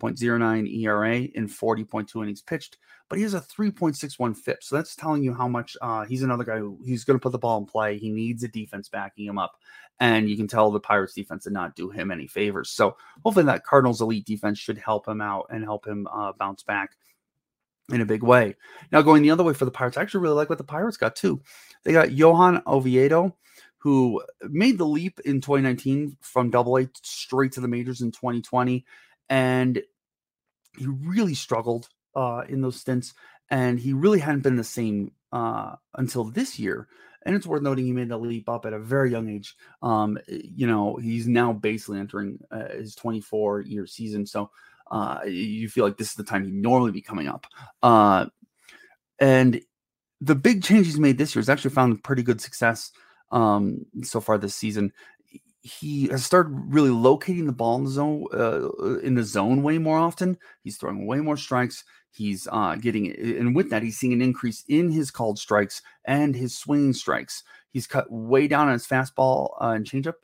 [0.00, 4.62] 5.09 ERA in 40.2 innings pitched, but he has a 3.61 FIP.
[4.62, 7.32] So that's telling you how much uh, he's another guy who he's going to put
[7.32, 7.98] the ball in play.
[7.98, 9.56] He needs a defense backing him up.
[10.00, 12.70] And you can tell the Pirates defense did not do him any favors.
[12.70, 16.62] So hopefully that Cardinals elite defense should help him out and help him uh, bounce
[16.62, 16.92] back
[17.90, 18.54] in a big way.
[18.92, 20.96] Now, going the other way for the Pirates, I actually really like what the Pirates
[20.96, 21.40] got too.
[21.84, 23.36] They got Johan Oviedo,
[23.78, 28.84] who made the leap in 2019 from double A straight to the majors in 2020.
[29.28, 29.82] And
[30.76, 33.14] he really struggled uh, in those stints.
[33.50, 36.88] And he really hadn't been the same uh, until this year.
[37.22, 39.56] And it's worth noting he made the leap up at a very young age.
[39.82, 44.26] Um, you know, he's now basically entering uh, his 24 year season.
[44.26, 44.50] So
[44.90, 47.46] uh, you feel like this is the time he'd normally be coming up.
[47.82, 48.26] Uh,
[49.18, 49.60] and
[50.20, 52.90] the big change he's made this year has actually found pretty good success
[53.30, 54.92] um, so far this season.
[55.68, 59.78] He has started really locating the ball in the zone uh, in the zone way
[59.78, 60.38] more often.
[60.62, 61.84] He's throwing way more strikes.
[62.10, 66.34] He's uh, getting and with that, he's seeing an increase in his called strikes and
[66.34, 67.42] his swinging strikes.
[67.70, 70.14] He's cut way down on his fastball uh, and changeup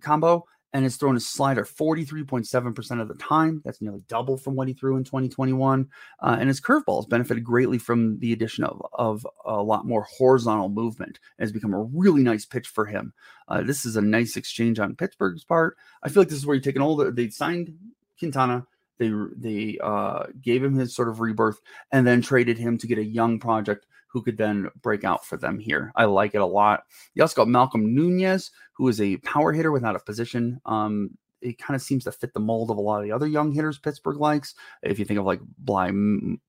[0.00, 3.60] combo, and has thrown a slider 43.7% of the time.
[3.64, 5.88] That's nearly double from what he threw in 2021.
[6.20, 10.06] Uh, and his curveball has benefited greatly from the addition of, of a lot more
[10.16, 11.18] horizontal movement.
[11.38, 13.12] It has become a really nice pitch for him.
[13.48, 15.76] Uh, this is a nice exchange on Pittsburgh's part.
[16.02, 17.76] I feel like this is where you take an older, they signed
[18.18, 18.66] Quintana.
[18.98, 22.98] They, they uh, gave him his sort of rebirth and then traded him to get
[22.98, 25.92] a young project who could then break out for them here.
[25.96, 26.84] I like it a lot.
[27.14, 30.60] You also got Malcom Nunez, who is a power hitter without a position.
[30.66, 33.26] Um, it kind of seems to fit the mold of a lot of the other
[33.26, 34.54] young hitters Pittsburgh likes.
[34.82, 35.90] If you think of like Bligh,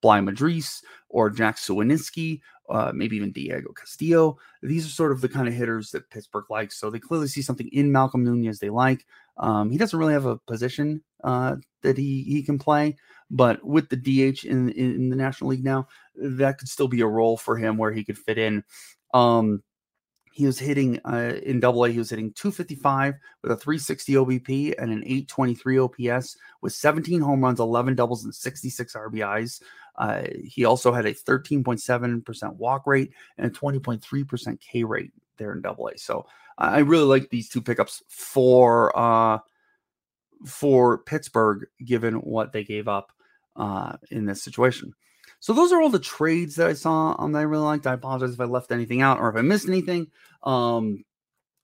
[0.02, 5.30] Bligh Madris or Jack Suwinski, uh, maybe even Diego Castillo, these are sort of the
[5.30, 6.78] kind of hitters that Pittsburgh likes.
[6.78, 9.06] So they clearly see something in Malcom Nunez they like.
[9.38, 12.95] Um, he doesn't really have a position uh, that he he can play,
[13.32, 17.08] but with the DH in, in the National League now, that could still be a
[17.08, 18.63] role for him where he could fit in.
[19.13, 19.63] Um,
[20.34, 24.73] he was hitting uh, in double A, he was hitting 255 with a 360 OBP
[24.80, 29.62] and an 823 OPS with 17 home runs, 11 doubles, and 66 RBIs.
[29.95, 35.62] Uh, he also had a 13.7% walk rate and a 20.3% K rate there in
[35.62, 35.97] double A.
[35.99, 36.26] So
[36.58, 39.39] I really like these two pickups for uh,
[40.45, 43.12] for Pittsburgh, given what they gave up
[43.56, 44.93] uh, in this situation.
[45.44, 47.86] So those are all the trades that I saw um, that I really liked.
[47.86, 50.08] I apologize if I left anything out or if I missed anything.
[50.44, 51.04] Um,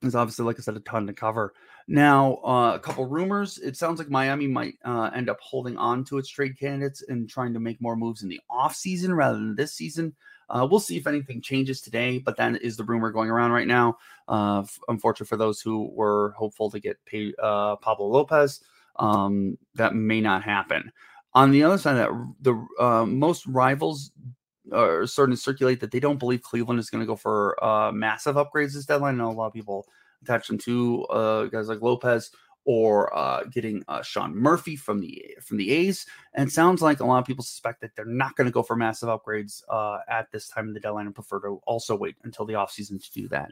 [0.01, 1.53] there's obviously, like I said, a ton to cover.
[1.87, 3.57] Now, uh, a couple rumors.
[3.57, 7.29] It sounds like Miami might uh, end up holding on to its trade candidates and
[7.29, 10.13] trying to make more moves in the off season rather than this season.
[10.49, 13.65] Uh, we'll see if anything changes today, but that is the rumor going around right
[13.65, 13.97] now.
[14.27, 18.61] Uh, unfortunately for those who were hopeful to get paid, uh, Pablo Lopez,
[18.97, 20.91] um, that may not happen.
[21.33, 22.09] On the other side, that
[22.41, 24.11] the uh, most rivals
[24.73, 27.91] are starting to circulate that they don't believe Cleveland is going to go for uh,
[27.91, 29.15] massive upgrades this deadline.
[29.15, 29.87] I know a lot of people
[30.21, 32.31] attach them to uh, guys like Lopez
[32.65, 36.05] or uh, getting uh, Sean Murphy from the from the A's.
[36.33, 38.75] And sounds like a lot of people suspect that they're not going to go for
[38.75, 42.45] massive upgrades uh, at this time of the deadline and prefer to also wait until
[42.45, 43.51] the offseason to do that.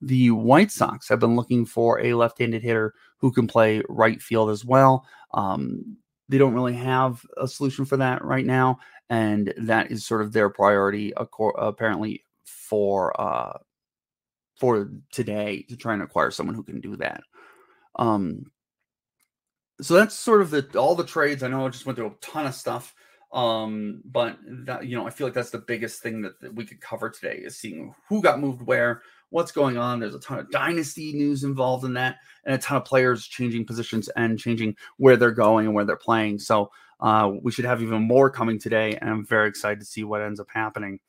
[0.00, 4.50] The White Sox have been looking for a left-handed hitter who can play right field
[4.50, 5.04] as well.
[5.34, 5.96] Um,
[6.28, 10.32] they don't really have a solution for that right now, and that is sort of
[10.32, 13.58] their priority, apparently for uh,
[14.56, 17.22] for today to try and acquire someone who can do that.
[17.96, 18.50] Um,
[19.80, 21.42] so that's sort of the all the trades.
[21.42, 22.94] I know I just went through a ton of stuff.
[23.30, 26.64] Um, but that you know, I feel like that's the biggest thing that, that we
[26.64, 30.00] could cover today is seeing who got moved where, what's going on.
[30.00, 33.66] There's a ton of dynasty news involved in that, and a ton of players changing
[33.66, 36.38] positions and changing where they're going and where they're playing.
[36.38, 36.70] So
[37.00, 40.22] uh, we should have even more coming today, and I'm very excited to see what
[40.22, 41.00] ends up happening.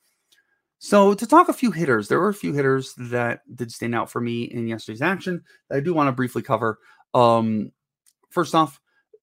[0.78, 4.10] So to talk a few hitters, there were a few hitters that did stand out
[4.10, 6.78] for me in yesterday's action that I do want to briefly cover.
[7.12, 7.72] Um,
[8.30, 8.80] first off,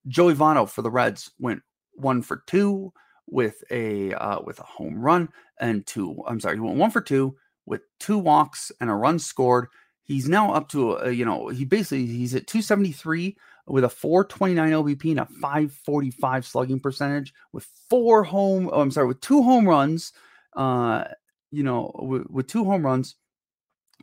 [0.07, 1.61] Joey Votto for the Reds went
[1.93, 2.93] one for two
[3.25, 5.29] with a uh, with a home run
[5.59, 6.21] and two.
[6.27, 7.35] I'm sorry, he went one for two
[7.67, 9.67] with two walks and a run scored.
[10.01, 13.37] He's now up to a, you know he basically he's at 273
[13.67, 18.69] with a 429 OBP and a 545 slugging percentage with four home.
[18.71, 20.13] Oh, I'm sorry, with two home runs.
[20.55, 21.03] Uh,
[21.51, 23.15] you know, with, with two home runs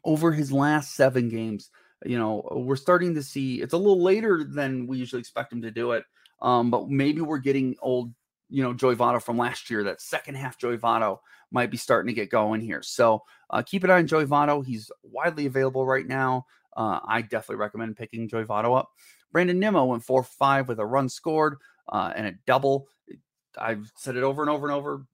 [0.05, 1.71] over his last seven games.
[2.05, 5.63] You know, we're starting to see it's a little later than we usually expect him
[5.63, 6.05] to do it.
[6.43, 8.13] Um, but maybe we're getting old,
[8.55, 9.83] you know, Joey Votto from last year.
[9.83, 11.19] That second half Joey Votto
[11.51, 12.83] might be starting to get going here.
[12.83, 14.65] So uh, keep an eye on Joey Votto.
[14.65, 16.47] He's widely available right now.
[16.77, 18.91] Uh, I definitely recommend picking Joey Votto up.
[19.33, 21.57] Brandon Nimmo went 4 5 with a run scored
[21.89, 22.87] uh, and a double.
[23.59, 25.05] I've said it over and over and over.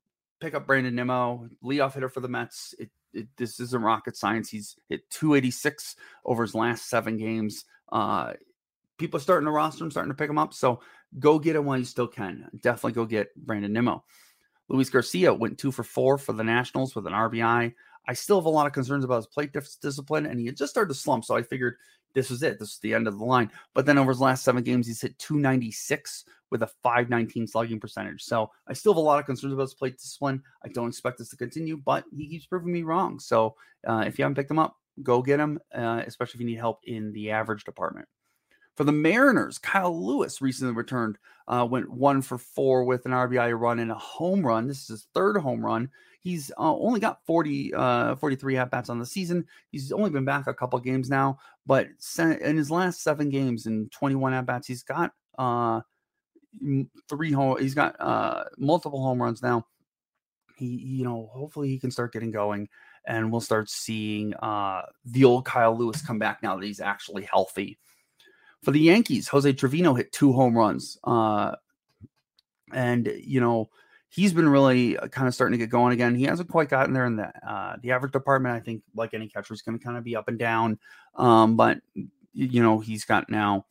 [0.43, 2.75] Pick up Brandon Nimmo, leadoff hitter for the Mets.
[2.79, 4.51] It, it, this isn't rocket science.
[4.51, 7.65] He's hit 286 over his last seven games.
[7.91, 8.35] Uh,
[8.99, 10.53] people are starting to roster him, starting to pick him up.
[10.53, 10.81] So
[11.19, 12.49] go get him while you still can.
[12.61, 14.05] Definitely go get Brandon Nimmo.
[14.69, 17.75] Luis Garcia went two for four for the Nationals with an RBI.
[18.09, 20.71] I still have a lot of concerns about his plate discipline, and he had just
[20.71, 21.25] started to slump.
[21.25, 21.77] So I figured
[22.15, 22.59] this was it.
[22.59, 23.51] This is the end of the line.
[23.75, 28.23] But then over his last seven games, he's hit 296 with a 519 slugging percentage.
[28.23, 30.43] So I still have a lot of concerns about his plate discipline.
[30.65, 33.21] I don't expect this to continue, but he keeps proving me wrong.
[33.21, 33.55] So
[33.87, 36.59] uh, if you haven't picked him up, go get him, uh, especially if you need
[36.59, 38.09] help in the average department.
[38.81, 43.53] For the Mariners, Kyle Lewis recently returned, uh, went one for four with an RBI
[43.61, 44.67] run and a home run.
[44.67, 45.91] This is his third home run.
[46.23, 49.45] He's uh, only got 40, uh, 43 at bats on the season.
[49.71, 53.93] He's only been back a couple games now, but in his last seven games and
[53.93, 55.83] 21 at bats, he's got uh,
[57.07, 57.59] three home.
[57.61, 59.67] He's got uh, multiple home runs now.
[60.57, 62.67] He, you know, hopefully he can start getting going,
[63.07, 67.25] and we'll start seeing uh, the old Kyle Lewis come back now that he's actually
[67.25, 67.77] healthy.
[68.63, 70.99] For the Yankees, Jose Trevino hit two home runs.
[71.05, 71.57] Uh,
[72.73, 73.71] and, you know,
[74.11, 76.15] he's been really uh, kind of starting to get going again.
[76.15, 78.55] He hasn't quite gotten there in the uh, the average department.
[78.55, 80.79] I think, like any catcher, is going to kind of be up and down.
[81.15, 81.79] Um, but
[82.35, 83.67] you know, he's got now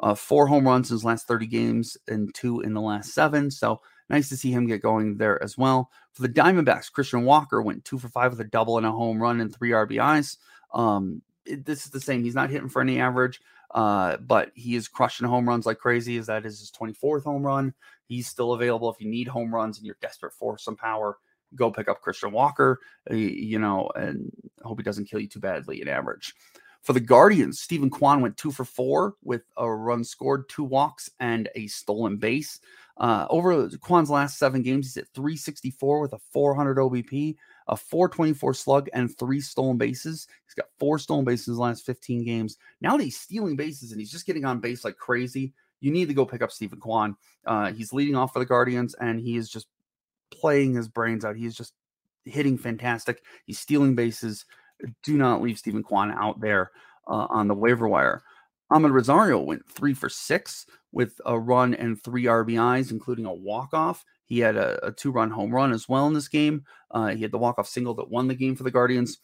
[0.00, 3.50] uh, four home runs in his last 30 games and two in the last seven.
[3.50, 3.80] So
[4.10, 5.90] nice to see him get going there as well.
[6.12, 9.22] For the Diamondbacks, Christian Walker went two for five with a double and a home
[9.22, 10.36] run and three RBIs.
[10.74, 12.22] Um, it, this is the same.
[12.22, 13.40] He's not hitting for any average.
[13.72, 16.16] Uh, but he is crushing home runs like crazy.
[16.18, 17.74] As that is his 24th home run.
[18.06, 21.18] He's still available if you need home runs and you're desperate for some power.
[21.54, 24.30] Go pick up Christian Walker, you know, and
[24.62, 26.34] hope he doesn't kill you too badly in average.
[26.82, 31.10] For the Guardians, Steven Kwan went two for four with a run scored, two walks,
[31.20, 32.58] and a stolen base.
[32.96, 37.36] Uh, over Kwan's last seven games, he's at 364 with a 400 OBP,
[37.68, 40.26] a 424 slug, and three stolen bases.
[40.46, 42.58] He's got four stolen bases in his last 15 games.
[42.80, 46.08] Now that he's stealing bases and he's just getting on base like crazy, you need
[46.08, 47.16] to go pick up Steven Kwan.
[47.44, 49.66] Uh, he's leading off for the Guardians, and he is just
[50.30, 51.36] playing his brains out.
[51.36, 51.74] He's just
[52.24, 53.22] hitting fantastic.
[53.46, 54.44] He's stealing bases.
[55.02, 56.70] Do not leave Steven Kwan out there
[57.08, 58.22] uh, on the waiver wire.
[58.72, 63.74] Amed Rosario went three for six with a run and three RBIs, including a walk
[63.74, 64.04] off.
[64.32, 66.64] He had a, a two run home run as well in this game.
[66.90, 69.18] Uh, he had the walk off single that won the game for the Guardians.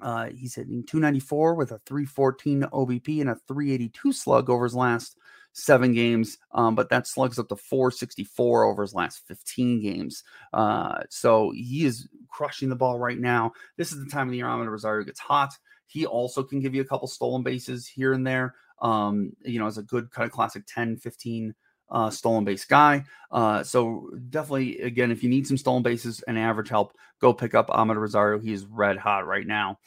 [0.00, 5.16] Uh, he's hitting 294 with a 314 OBP and a 382 slug over his last
[5.52, 10.22] seven games, um, but that slugs up to 464 over his last 15 games.
[10.52, 13.50] Uh, so he is crushing the ball right now.
[13.76, 15.50] This is the time of the year Amed Rosario gets hot.
[15.88, 18.54] He also can give you a couple stolen bases here and there.
[18.80, 21.52] Um, you know, as a good kind of classic 10, 15
[21.94, 23.04] uh, stolen base guy.
[23.30, 27.54] Uh, so definitely, again, if you need some stolen bases and average help, go pick
[27.54, 28.40] up Amed Rosario.
[28.40, 29.78] He is red hot right now.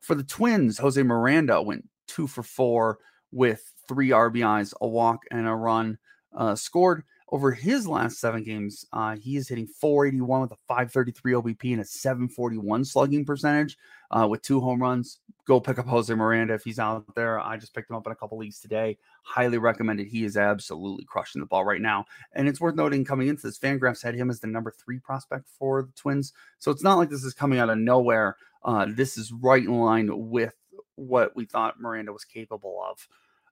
[0.00, 2.98] For the Twins, Jose Miranda went two for four
[3.32, 5.98] with three RBIs, a walk, and a run.
[6.34, 7.02] Uh, scored
[7.32, 8.84] over his last seven games.
[8.92, 13.76] Uh, he is hitting 481 with a 533 OBP and a 741 slugging percentage
[14.10, 15.18] uh, with two home runs.
[15.46, 17.40] Go pick up Jose Miranda if he's out there.
[17.40, 18.98] I just picked him up in a couple leagues today.
[19.22, 20.06] Highly recommended.
[20.06, 22.04] He is absolutely crushing the ball right now.
[22.34, 25.48] And it's worth noting coming into this, Fangraphs had him as the number three prospect
[25.58, 26.32] for the Twins.
[26.58, 28.36] So it's not like this is coming out of nowhere.
[28.64, 30.54] Uh, this is right in line with
[30.96, 33.08] what we thought Miranda was capable of.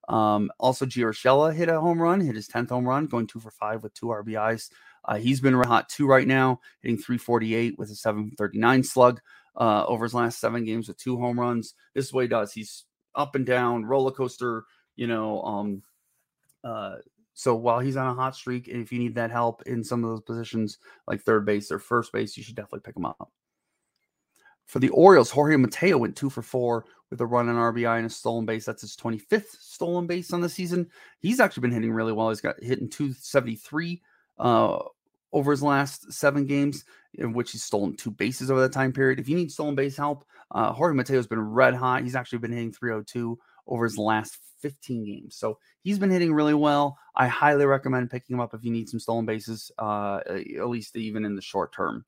[0.09, 3.41] Um, also, Gio Urshela hit a home run, hit his 10th home run, going two
[3.41, 4.71] for five with two RBIs.
[5.05, 9.21] Uh, he's been hot too right now, hitting 348 with a 739 slug
[9.57, 11.75] uh, over his last seven games with two home runs.
[11.95, 12.53] This is what he does.
[12.53, 12.85] He's
[13.15, 14.65] up and down, roller coaster,
[14.97, 15.43] you know.
[15.43, 15.83] Um,
[16.65, 16.97] uh,
[17.35, 20.11] so while he's on a hot streak, if you need that help in some of
[20.11, 23.31] those positions like third base or first base, you should definitely pick him up.
[24.69, 28.07] For the Orioles, Jorge Mateo went two for four with a run on RBI and
[28.07, 28.67] a stolen base.
[28.67, 30.87] That's his 25th stolen base on the season.
[31.21, 32.29] He's actually been hitting really well.
[32.29, 34.03] He's got hitting 273
[34.39, 34.79] uh,
[35.33, 39.19] over his last seven games, in which he's stolen two bases over that time period.
[39.19, 42.03] If you need stolen base help, uh, Jorge Mateo's been red hot.
[42.03, 45.37] He's actually been hitting 302 over his last 15 games.
[45.37, 46.99] So he's been hitting really well.
[47.17, 50.95] I highly recommend picking him up if you need some stolen bases, uh, at least
[50.95, 52.05] even in the short term.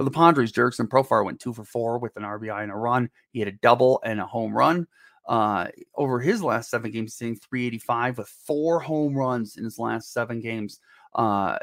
[0.00, 3.10] For the Padres, Jurickson Profar went two for four with an RBI and a run.
[3.32, 4.86] He had a double and a home run.
[5.28, 10.14] Uh, over his last seven games, hitting 385 with four home runs in his last
[10.14, 10.80] seven games.
[11.14, 11.58] Uh,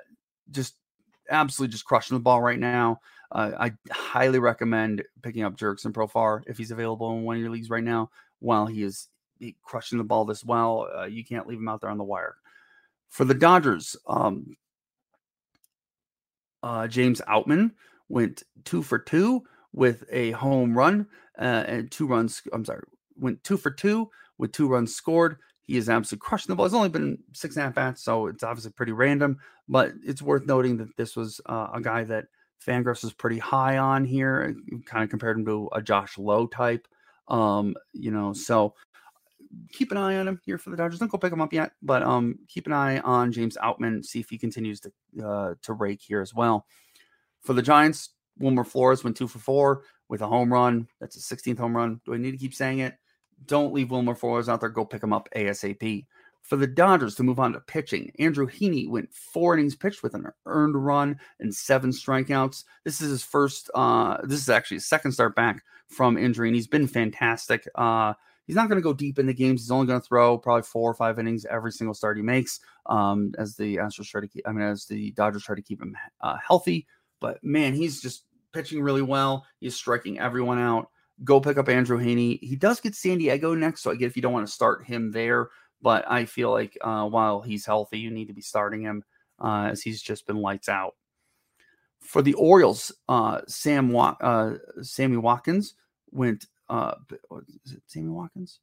[0.52, 0.76] just
[1.32, 3.00] absolutely just crushing the ball right now.
[3.32, 7.50] Uh, I highly recommend picking up Jurickson Profar if he's available in one of your
[7.50, 8.12] leagues right now.
[8.38, 9.08] While he is
[9.64, 12.36] crushing the ball this well, uh, you can't leave him out there on the wire.
[13.10, 14.56] For the Dodgers, um,
[16.62, 17.72] uh, James Outman
[18.10, 19.44] went two for two
[19.74, 21.08] with a home run
[21.40, 22.42] uh, and two runs.
[22.54, 22.84] I'm sorry,
[23.18, 25.38] went two for two with two runs scored.
[25.64, 26.66] He is absolutely crushing the ball.
[26.66, 29.38] It's only been six and a half bats, so it's obviously pretty random.
[29.68, 32.28] But it's worth noting that this was uh, a guy that
[32.66, 34.56] Fangraphs was pretty high on here.
[34.86, 36.88] Kind of compared him to a Josh Lowe type.
[37.28, 38.74] Um, you know, so
[39.72, 41.00] keep an eye on him here for the Dodgers.
[41.00, 44.06] Don't go pick him up yet, but um, keep an eye on James Outman.
[44.06, 44.92] See if he continues to
[45.26, 46.66] uh, to rake here as well.
[47.42, 48.10] For the Giants,
[48.40, 50.88] Wilmer Flores went two for four with a home run.
[51.00, 52.02] That's a 16th home run.
[52.06, 52.96] Do I need to keep saying it?
[53.46, 54.70] Don't leave Wilmer Flores out there.
[54.70, 56.06] Go pick him up ASAP.
[56.42, 60.14] For the Dodgers to move on to pitching, Andrew Heaney went four innings pitched with
[60.14, 62.64] an earned run and seven strikeouts.
[62.86, 63.70] This is his first.
[63.76, 67.68] Uh, this is actually his second start back from injury, and he's been fantastic.
[67.76, 68.14] Uh,
[68.46, 69.62] he's not going to go deep in the games.
[69.62, 72.62] He's only going to throw probably four or five innings every single start he makes.
[72.86, 75.82] Um, as the Astros try to keep, I mean, as the Dodgers try to keep
[75.82, 76.88] him uh, healthy.
[77.20, 79.46] But man, he's just pitching really well.
[79.60, 80.90] He's striking everyone out.
[81.24, 82.40] Go pick up Andrew Heaney.
[82.42, 84.86] He does get San Diego next, so I get if you don't want to start
[84.86, 85.50] him there.
[85.82, 89.04] But I feel like uh, while he's healthy, you need to be starting him
[89.40, 90.96] uh, as he's just been lights out.
[92.00, 95.76] For the Orioles, uh, Sam Wa- uh, Sammy Watkins
[96.12, 96.46] went.
[96.70, 96.96] Uh,
[97.66, 98.60] is it Sammy Watkins?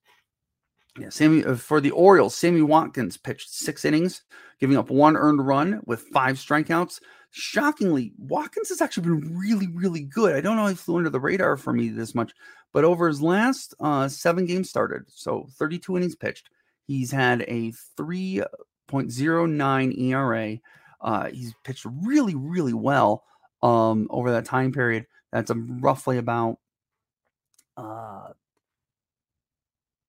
[0.99, 4.23] Yeah, Sammy uh, for the Orioles, Sammy Watkins pitched six innings,
[4.61, 7.01] giving up one earned run with five strikeouts.
[7.37, 10.37] Shockingly, Watkins has actually been really, really good.
[10.37, 12.33] I don't know he flew under the radar for me this much,
[12.73, 16.49] but over his last uh, seven games started, so 32 innings pitched,
[16.87, 20.59] he's had a 3.09 ERA.
[21.01, 23.25] Uh, he's pitched really, really well
[23.65, 25.05] um, over that time period.
[25.33, 26.59] That's roughly about
[27.77, 28.29] uh,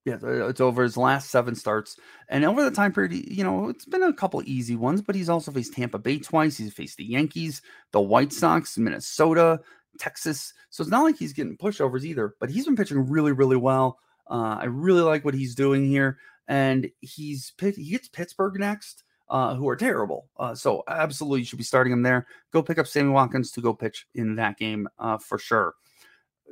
[0.05, 1.97] yeah, it's over his last seven starts.
[2.29, 5.29] And over the time period, you know, it's been a couple easy ones, but he's
[5.29, 6.57] also faced Tampa Bay twice.
[6.57, 9.59] He's faced the Yankees, the White Sox, Minnesota,
[9.97, 10.53] Texas.
[10.69, 13.97] So it's not like he's getting pushovers either, but he's been pitching really, really well.
[14.29, 16.19] Uh, I really like what he's doing here.
[16.47, 20.29] And he's he gets Pittsburgh next, uh, who are terrible.
[20.37, 22.27] Uh, so absolutely you should be starting him there.
[22.53, 25.73] Go pick up Sammy Watkins to go pitch in that game uh, for sure.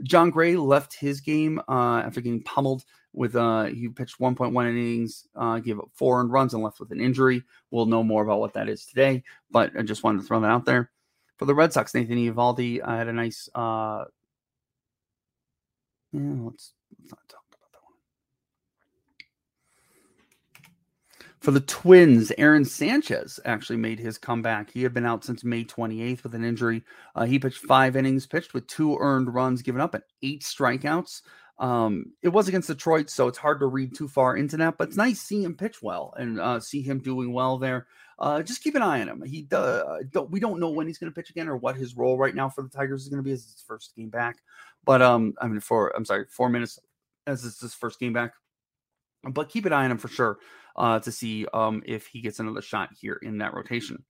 [0.01, 2.83] Jon Gray left his game uh, after getting pummeled
[3.13, 6.91] with uh he pitched 1.1 innings, uh gave up four earned runs and left with
[6.91, 7.43] an injury.
[7.69, 10.49] We'll know more about what that is today, but I just wanted to throw that
[10.49, 10.89] out there.
[11.37, 14.05] For the Red Sox, Nathan Eovaldi uh, had a nice uh
[16.11, 17.97] yeah, let's, let's not talk about that one.
[21.43, 24.71] For the Twins, Aaron Sanchez actually made his comeback.
[24.71, 26.85] He had been out since May 28th with an injury.
[27.15, 31.21] Uh, he pitched five innings, pitched with two earned runs given up and eight strikeouts.
[31.59, 34.87] Um, it was against Detroit, so it's hard to read too far into that, but
[34.87, 37.87] it's nice seeing him pitch well and uh, see him doing well there.
[38.19, 39.21] Uh, just keep an eye on him.
[39.21, 41.97] He uh, don't, we don't know when he's going to pitch again or what his
[41.97, 44.37] role right now for the Tigers is going to be as his first game back.
[44.85, 46.79] But um, I mean, for I'm sorry, four minutes
[47.27, 48.31] as it's his first game back.
[49.29, 50.37] But keep an eye on him for sure
[50.75, 54.03] uh, to see um, if he gets another shot here in that rotation.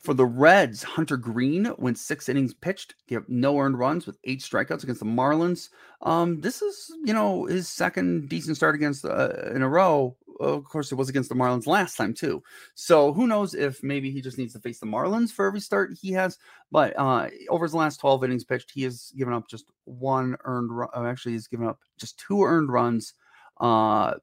[0.00, 4.40] For the Reds, Hunter Greene went six innings pitched, gave no earned runs with eight
[4.40, 5.70] strikeouts against the Marlins.
[6.02, 10.16] Um, this is, you know, his second decent start against uh, in a row.
[10.40, 12.44] Of course, it was against the Marlins last time too.
[12.76, 15.98] So who knows if maybe he just needs to face the Marlins for every start
[16.00, 16.38] he has.
[16.70, 20.70] But uh, over his last 12 innings pitched, he has given up just one earned
[20.70, 20.90] run.
[20.94, 23.14] Uh, actually, he's given up just two earned runs.
[23.60, 24.14] Uh,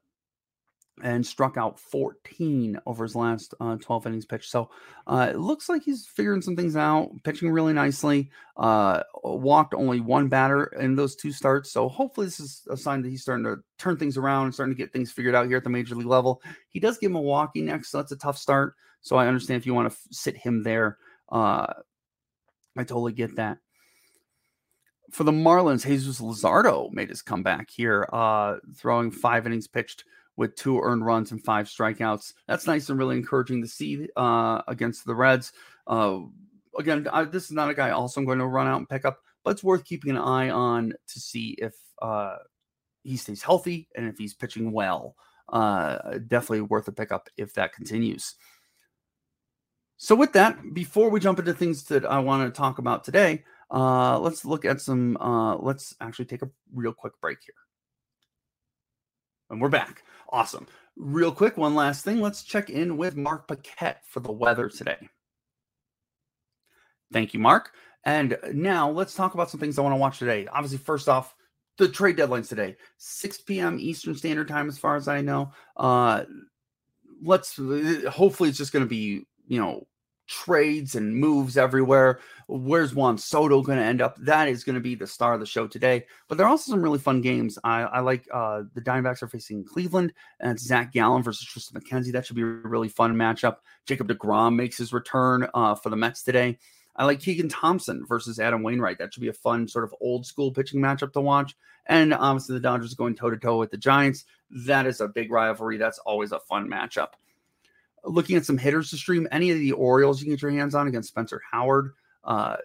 [1.02, 4.50] and struck out 14 over his last uh, 12 innings pitched.
[4.50, 4.70] So
[5.06, 8.30] uh, it looks like he's figuring some things out, pitching really nicely.
[8.56, 11.70] Uh, walked only one batter in those two starts.
[11.70, 14.74] So hopefully this is a sign that he's starting to turn things around and starting
[14.74, 16.42] to get things figured out here at the major league level.
[16.70, 18.74] He does get Milwaukee next, so that's a tough start.
[19.02, 20.96] So I understand if you want to f- sit him there.
[21.30, 21.66] Uh,
[22.76, 23.58] I totally get that.
[25.16, 30.04] For the Marlins, Jesus Luzardo made his comeback here, uh, throwing five innings pitched
[30.36, 32.34] with two earned runs and five strikeouts.
[32.46, 35.54] That's nice and really encouraging to see uh, against the Reds.
[35.86, 36.18] Uh,
[36.78, 39.06] again, I, this is not a guy also I'm going to run out and pick
[39.06, 42.36] up, but it's worth keeping an eye on to see if uh,
[43.02, 45.16] he stays healthy and if he's pitching well.
[45.48, 48.34] Uh, definitely worth a pickup if that continues.
[49.96, 53.44] So, with that, before we jump into things that I want to talk about today,
[53.70, 55.16] uh, let's look at some.
[55.16, 57.54] Uh, let's actually take a real quick break here.
[59.50, 60.02] And we're back.
[60.30, 60.66] Awesome.
[60.96, 62.20] Real quick, one last thing.
[62.20, 65.08] Let's check in with Mark Paquette for the weather today.
[67.12, 67.72] Thank you, Mark.
[68.04, 70.46] And now let's talk about some things I want to watch today.
[70.46, 71.34] Obviously, first off,
[71.76, 73.78] the trade deadlines today, 6 p.m.
[73.78, 75.52] Eastern Standard Time, as far as I know.
[75.76, 76.24] Uh,
[77.22, 79.86] let's hopefully it's just going to be, you know,
[80.26, 82.20] trades and moves everywhere.
[82.48, 84.16] Where's Juan Soto going to end up?
[84.18, 86.06] That is going to be the star of the show today.
[86.28, 87.58] But there are also some really fun games.
[87.64, 91.80] I, I like uh, the Diamondbacks are facing Cleveland, and it's Zach Gallen versus Triston
[91.80, 92.12] McKenzie.
[92.12, 93.56] That should be a really fun matchup.
[93.86, 96.58] Jacob DeGrom makes his return uh, for the Mets today.
[96.98, 98.98] I like Keegan Thompson versus Adam Wainwright.
[98.98, 101.54] That should be a fun sort of old school pitching matchup to watch.
[101.86, 104.24] And obviously, the Dodgers going toe to toe with the Giants.
[104.50, 105.76] That is a big rivalry.
[105.76, 107.08] That's always a fun matchup
[108.06, 110.74] looking at some hitters to stream, any of the Orioles you can get your hands
[110.74, 111.92] on against Spencer Howard.
[112.24, 112.56] Uh,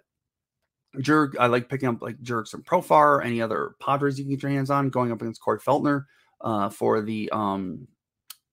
[1.00, 4.52] Jerk, I like picking up like Jurickson Profar, any other Padres you can get your
[4.52, 6.06] hands on, going up against Corey Feltner
[6.42, 7.88] uh, for the um,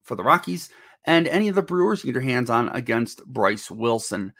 [0.02, 0.70] for the Rockies,
[1.04, 4.32] and any of the Brewers you get your hands on against Bryce Wilson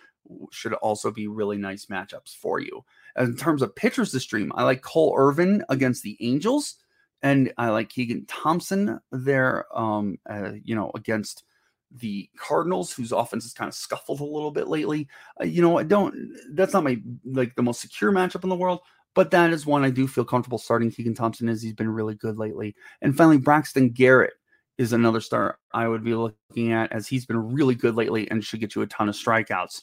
[0.53, 2.85] should also be really nice matchups for you.
[3.17, 6.77] in terms of pitchers to stream, I like Cole Irvin against the Angels,
[7.23, 11.45] and I like Keegan Thompson there, um, uh, you know, against
[11.91, 15.09] the Cardinals, whose offense has kind of scuffled a little bit lately.
[15.41, 16.15] Uh, you know, I don't.
[16.53, 18.81] That's not my like the most secure matchup in the world,
[19.15, 20.91] but that is one I do feel comfortable starting.
[20.91, 22.75] Keegan Thompson as he's been really good lately.
[23.03, 24.35] And finally, Braxton Garrett
[24.77, 28.45] is another star I would be looking at as he's been really good lately and
[28.45, 29.83] should get you a ton of strikeouts.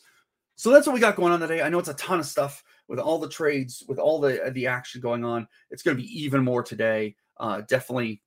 [0.56, 1.62] So that's what we got going on today.
[1.62, 4.68] I know it's a ton of stuff with all the trades, with all the the
[4.68, 5.47] action going on.
[5.70, 7.16] It's going to be even more today.
[7.38, 8.22] Uh, definitely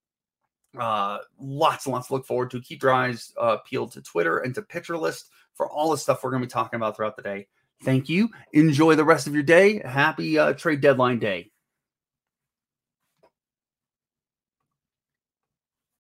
[0.78, 2.60] uh, lots and lots to look forward to.
[2.60, 6.22] Keep your eyes uh, peeled to Twitter and to Pitcher List for all the stuff
[6.22, 7.48] we're going to be talking about throughout the day.
[7.84, 8.28] Thank you.
[8.52, 9.80] Enjoy the rest of your day.
[9.84, 11.50] Happy uh, trade deadline day.